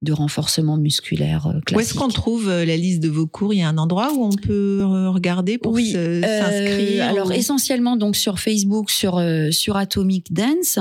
[0.02, 1.90] de renforcement musculaire euh, Où classique.
[1.92, 3.54] est-ce qu'on trouve la liste de vos cours?
[3.54, 7.28] Il y a un endroit où on peut regarder pour Oui, se- Euh, s'inscrire alors
[7.30, 9.22] ou- essentiellement donc sur Facebook, sur
[9.52, 10.80] sur Atomic Dance,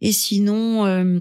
[0.00, 0.84] et sinon.
[0.86, 1.18] euh,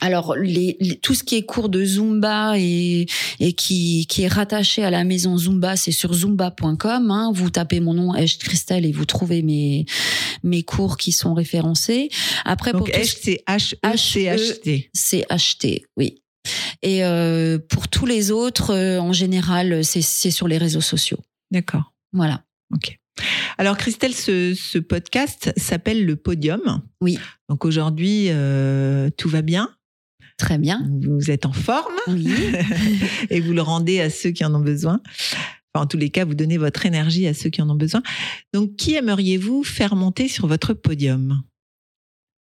[0.00, 3.06] alors les, les- tout ce qui est cours de Zumba et,
[3.38, 7.10] et qui, qui est rattaché à la maison Zumba, c'est sur zumba.com.
[7.10, 7.30] Hein.
[7.34, 9.84] Vous tapez mon nom Esh Christelle et vous trouvez mes
[10.42, 12.08] mes cours qui sont référencés.
[12.44, 14.90] Après Donc pour c'est H-E-C-H-T.
[14.92, 16.22] c'est acheté, oui.
[16.82, 21.18] Et euh, pour tous les autres, euh, en général, c'est c'est sur les réseaux sociaux.
[21.50, 21.92] D'accord.
[22.12, 22.42] Voilà.
[22.72, 22.96] Ok.
[23.58, 26.80] Alors Christelle, ce, ce podcast s'appelle le Podium.
[27.02, 27.18] Oui.
[27.50, 29.68] Donc aujourd'hui, euh, tout va bien?
[30.40, 30.88] Très bien.
[31.02, 32.32] Vous êtes en forme Oui.
[33.30, 35.02] et vous le rendez à ceux qui en ont besoin.
[35.74, 38.02] Enfin, en tous les cas, vous donnez votre énergie à ceux qui en ont besoin.
[38.54, 41.42] Donc, qui aimeriez-vous faire monter sur votre podium?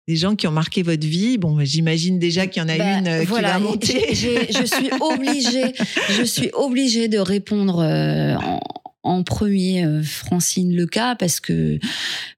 [0.07, 1.37] Des gens qui ont marqué votre vie?
[1.37, 4.15] Bon, j'imagine déjà qu'il y en a Bah, une euh, qui voilà, va monter.
[4.15, 5.73] je suis obligée,
[6.17, 8.59] je suis obligée de répondre euh, en,
[9.03, 11.77] en premier euh, Francine Leca parce que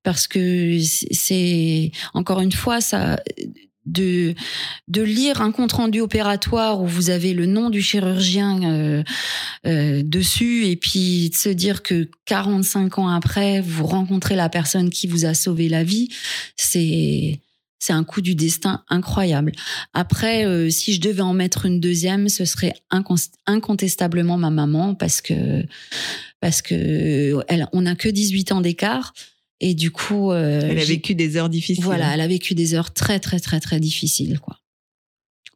[0.03, 3.17] parce que c'est encore une fois ça
[3.87, 4.35] de
[4.87, 9.03] de lire un compte rendu opératoire où vous avez le nom du chirurgien euh,
[9.65, 14.89] euh, dessus et puis de se dire que 45 ans après vous rencontrez la personne
[14.89, 16.09] qui vous a sauvé la vie
[16.55, 17.39] c'est
[17.79, 19.51] c'est un coup du destin incroyable.
[19.93, 24.95] Après, euh, si je devais en mettre une deuxième, ce serait incon- incontestablement ma maman
[24.95, 25.63] parce que
[26.39, 29.13] parce que elle, on n'a que 18 ans d'écart
[29.59, 31.83] et du coup, euh, Elle a vécu des heures difficiles.
[31.83, 34.59] voilà, elle a vécu des heures très très très très difficiles quoi.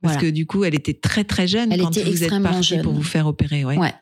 [0.01, 0.29] Parce Voilà.
[0.29, 2.67] que du coup, elle était très très jeune Elle quand était vous êtes extrêmement parti
[2.69, 2.81] jeune.
[2.81, 3.63] pour vous faire opérer.
[3.65, 3.77] Ouais.
[3.77, 3.93] Ouais.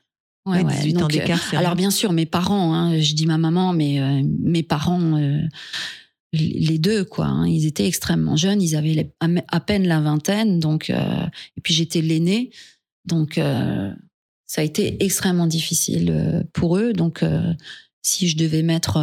[0.45, 0.73] Ouais, Ouais, ouais.
[0.77, 3.73] 18 ans Donc, euh, d'écart, Alors bien sûr, mes parents, hein, je dis ma maman,
[3.73, 5.41] mais euh, mes parents, euh,
[6.31, 7.25] les deux, quoi.
[7.25, 9.11] hein, ils étaient extrêmement jeunes, ils avaient les-
[9.49, 12.51] à peine la vingtaine, donc et puis j'étais l'aînée,
[13.05, 16.93] donc ça a été extrêmement difficile pour eux.
[16.93, 17.23] Donc
[18.01, 18.97] si je devais mettre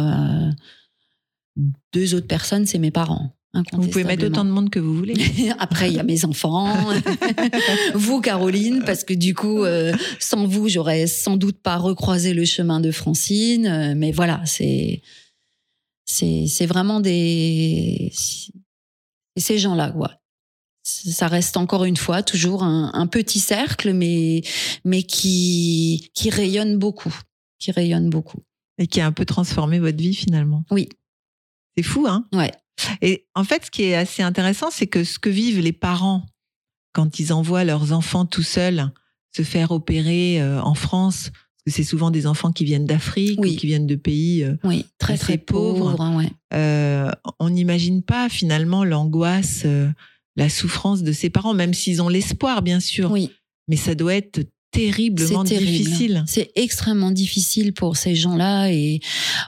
[1.93, 3.33] deux autres personnes, c'est mes parents.
[3.73, 5.15] Vous pouvez mettre autant de monde que vous voulez.
[5.59, 6.75] Après, il y a mes enfants,
[7.95, 12.45] vous, Caroline, parce que du coup, euh, sans vous, j'aurais sans doute pas recroisé le
[12.45, 13.65] chemin de Francine.
[13.65, 15.01] euh, mais voilà, c'est
[16.05, 18.11] c'est vraiment des
[19.37, 20.13] ces gens-là, quoi.
[20.83, 24.41] Ça reste encore une fois toujours un, un petit cercle, mais
[24.85, 27.13] mais qui qui rayonne beaucoup,
[27.59, 28.41] qui rayonne beaucoup.
[28.77, 30.63] Et qui a un peu transformé votre vie finalement.
[30.69, 30.87] Oui.
[31.77, 32.51] C'est fou, hein Ouais.
[33.01, 36.25] Et en fait, ce qui est assez intéressant, c'est que ce que vivent les parents
[36.93, 38.91] quand ils envoient leurs enfants tout seuls
[39.35, 43.39] se faire opérer euh, en France, parce que c'est souvent des enfants qui viennent d'Afrique
[43.39, 43.53] Oui.
[43.53, 45.91] ou qui viennent de pays, euh, Oui, très très pauvre.
[45.91, 46.01] pauvre.
[46.01, 46.31] hein, ouais.
[46.55, 49.65] euh, on n'imagine pas finalement l'angoisse,
[50.35, 53.11] la souffrance de ces parents, même s'ils ont l'espoir, bien sûr.
[53.11, 53.29] Oui.
[53.67, 54.39] Mais ça doit être
[54.71, 55.71] terriblement C'est terrible.
[55.71, 56.23] difficile.
[56.27, 58.71] C'est extrêmement difficile pour ces gens-là.
[58.71, 58.99] Et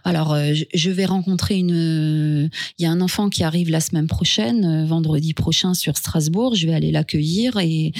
[0.04, 2.50] alors, euh, je- vais rencontrer une.
[2.80, 6.56] Il y a un enfant qui arrive la semaine prochaine, euh, vendredi prochain sur Strasbourg.
[6.56, 7.92] Je vais aller l'accueillir et,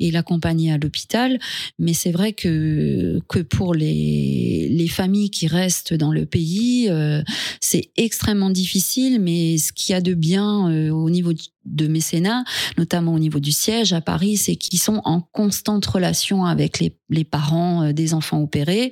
[0.00, 1.38] et l'accompagner à l'hôpital.
[1.78, 7.22] Mais c'est vrai que que pour les les familles qui restent dans le pays, euh,
[7.60, 9.20] c'est extrêmement difficile.
[9.20, 11.32] Mais ce qu'il y a de bien au niveau
[11.66, 12.44] de- mécénat,
[12.78, 16.96] notamment au niveau du siège à Paris, c'est qu'ils sont en constante relation avec les,
[17.10, 18.90] les parents euh, des enfants opérés.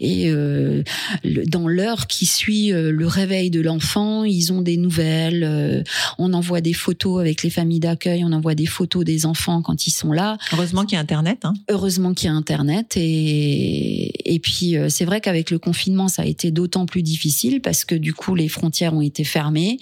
[0.00, 0.82] Et euh,
[1.24, 5.44] le- dans l'heure qui suit euh, le réveil de l'enfant, ils ont des nouvelles.
[5.44, 5.82] euh,
[6.18, 9.86] on envoie des photos avec les familles d'accueil, on envoie des photos des enfants quand
[9.86, 10.38] ils sont là.
[10.52, 11.40] Heureusement qu'il y a Internet.
[11.44, 11.54] Hein.
[11.68, 12.96] Heureusement qu'il y a Internet.
[12.96, 17.84] Et, et puis, c'est vrai qu'avec le confinement, ça a été d'autant plus difficile parce
[17.84, 19.78] que du coup, les frontières ont été fermées.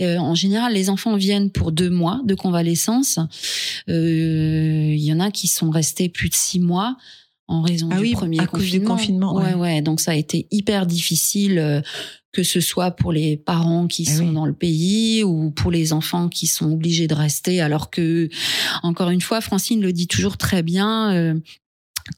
[0.00, 3.18] Euh, en général, les enfants viennent pour deux mois de convalescence.
[3.88, 6.96] Euh, Il y en a qui sont restés plus de six mois
[7.46, 9.32] en raison Ah du oui, premier à cause du confinement.
[9.32, 9.54] confinement, ouais.
[9.54, 9.74] ouais.
[9.74, 9.82] ouais.
[9.82, 11.58] Donc, ça a été hyper difficile.
[11.58, 11.80] euh,
[12.32, 14.34] que ce soit pour les parents qui Eh sont oui.
[14.34, 18.28] dans le pays ou pour les enfants qui sont obligés de rester, alors que,
[18.82, 21.34] encore une fois, Francine le dit toujours très bien, euh,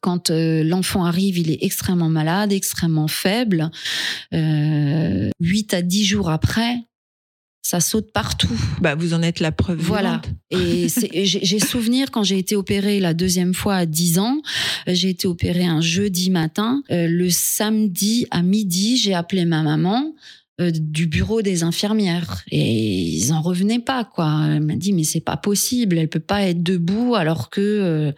[0.01, 3.71] quand euh, l'enfant arrive, il est extrêmement malade, extrêmement faible.
[4.33, 6.77] Euh, 8 à 10 jours après,
[7.67, 8.49] ça saute partout.
[8.81, 9.81] Bah, vous en êtes la preuve.
[9.81, 10.23] Voilà.
[10.51, 10.87] Et
[11.25, 14.41] j'ai souvenir quand j'ai été opérée la deuxième fois à 10 ans,
[14.89, 16.83] euh, j'ai été opérée un jeudi matin.
[16.93, 20.15] Euh, le samedi à midi, j'ai appelé ma maman
[20.61, 24.47] euh, du bureau des infirmières et ils en revenaient pas quoi.
[24.49, 28.13] Elle m'a dit mais c'est pas possible, elle peut pas être debout alors que euh,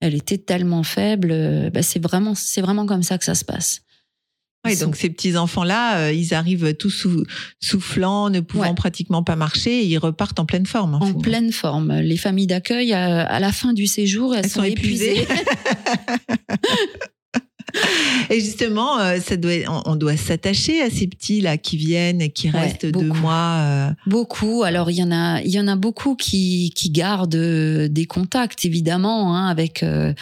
[0.00, 1.70] elle était tellement faible.
[1.74, 3.82] Bah, c'est vraiment c'est vraiment comme ça que ça se passe.
[4.74, 7.24] Sont- donc ces petits enfants-là, euh, ils arrivent tout sou-
[7.60, 8.74] soufflants, ne pouvant Ouais.
[8.74, 10.94] pratiquement pas marcher, et ils repartent en pleine forme.
[10.94, 11.20] hein, en finalement.
[11.22, 11.92] pleine forme.
[12.00, 15.26] Les familles d'accueil, à, à la fin du séjour, elles, Elles sont épuisées.
[18.30, 19.52] Et justement, euh, ça doit,
[19.86, 23.20] on, doit s'attacher à ces petits là qui viennent et qui Ouais, restent deux beaucoup.
[23.20, 23.58] mois.
[23.60, 24.62] euh, Beaucoup.
[24.64, 28.06] Alors il y en a, il y en a beaucoup qui qui gardent euh, des
[28.06, 30.12] contacts évidemment hein, avec euh,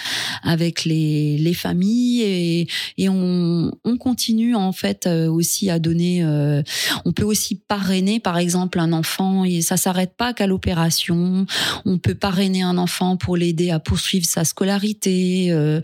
[0.43, 6.23] avec les les familles et et on on continue en fait aussi à donner.
[6.25, 6.63] euh,
[7.05, 11.47] on peut aussi parrainer par exemple un enfant et ça s'arrête pas qu'à l'opération.
[11.85, 15.51] On peut parrainer un enfant pour l'aider à poursuivre sa scolarité.
[15.51, 15.81] euh,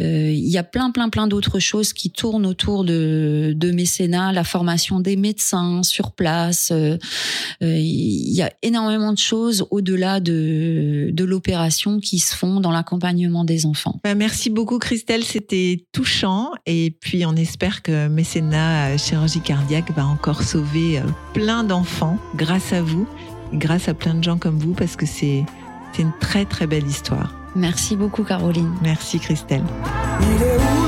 [0.00, 4.32] euh, Il y a plein plein plein d'autres choses qui tournent autour de de mécénat,
[4.32, 6.70] la formation des médecins sur place.
[6.72, 6.96] euh,
[7.62, 12.70] euh, il y a énormément de choses au-delà de, de l'opération qui se font dans
[12.70, 14.00] l'accompagnement des enfants.
[14.04, 16.50] bah, merci beaucoup Christelle, c'était touchant.
[16.66, 21.00] Et puis on espère que Mécénat euh, Chirurgie Cardiaque va encore sauver
[21.34, 23.06] plein d'enfants grâce à vous,
[23.52, 25.44] et grâce à plein de gens comme vous, parce que c'est
[25.92, 27.34] c'est une très très belle histoire.
[27.56, 28.72] Merci beaucoup Caroline.
[28.82, 29.64] Merci Christelle.
[30.20, 30.87] Il est où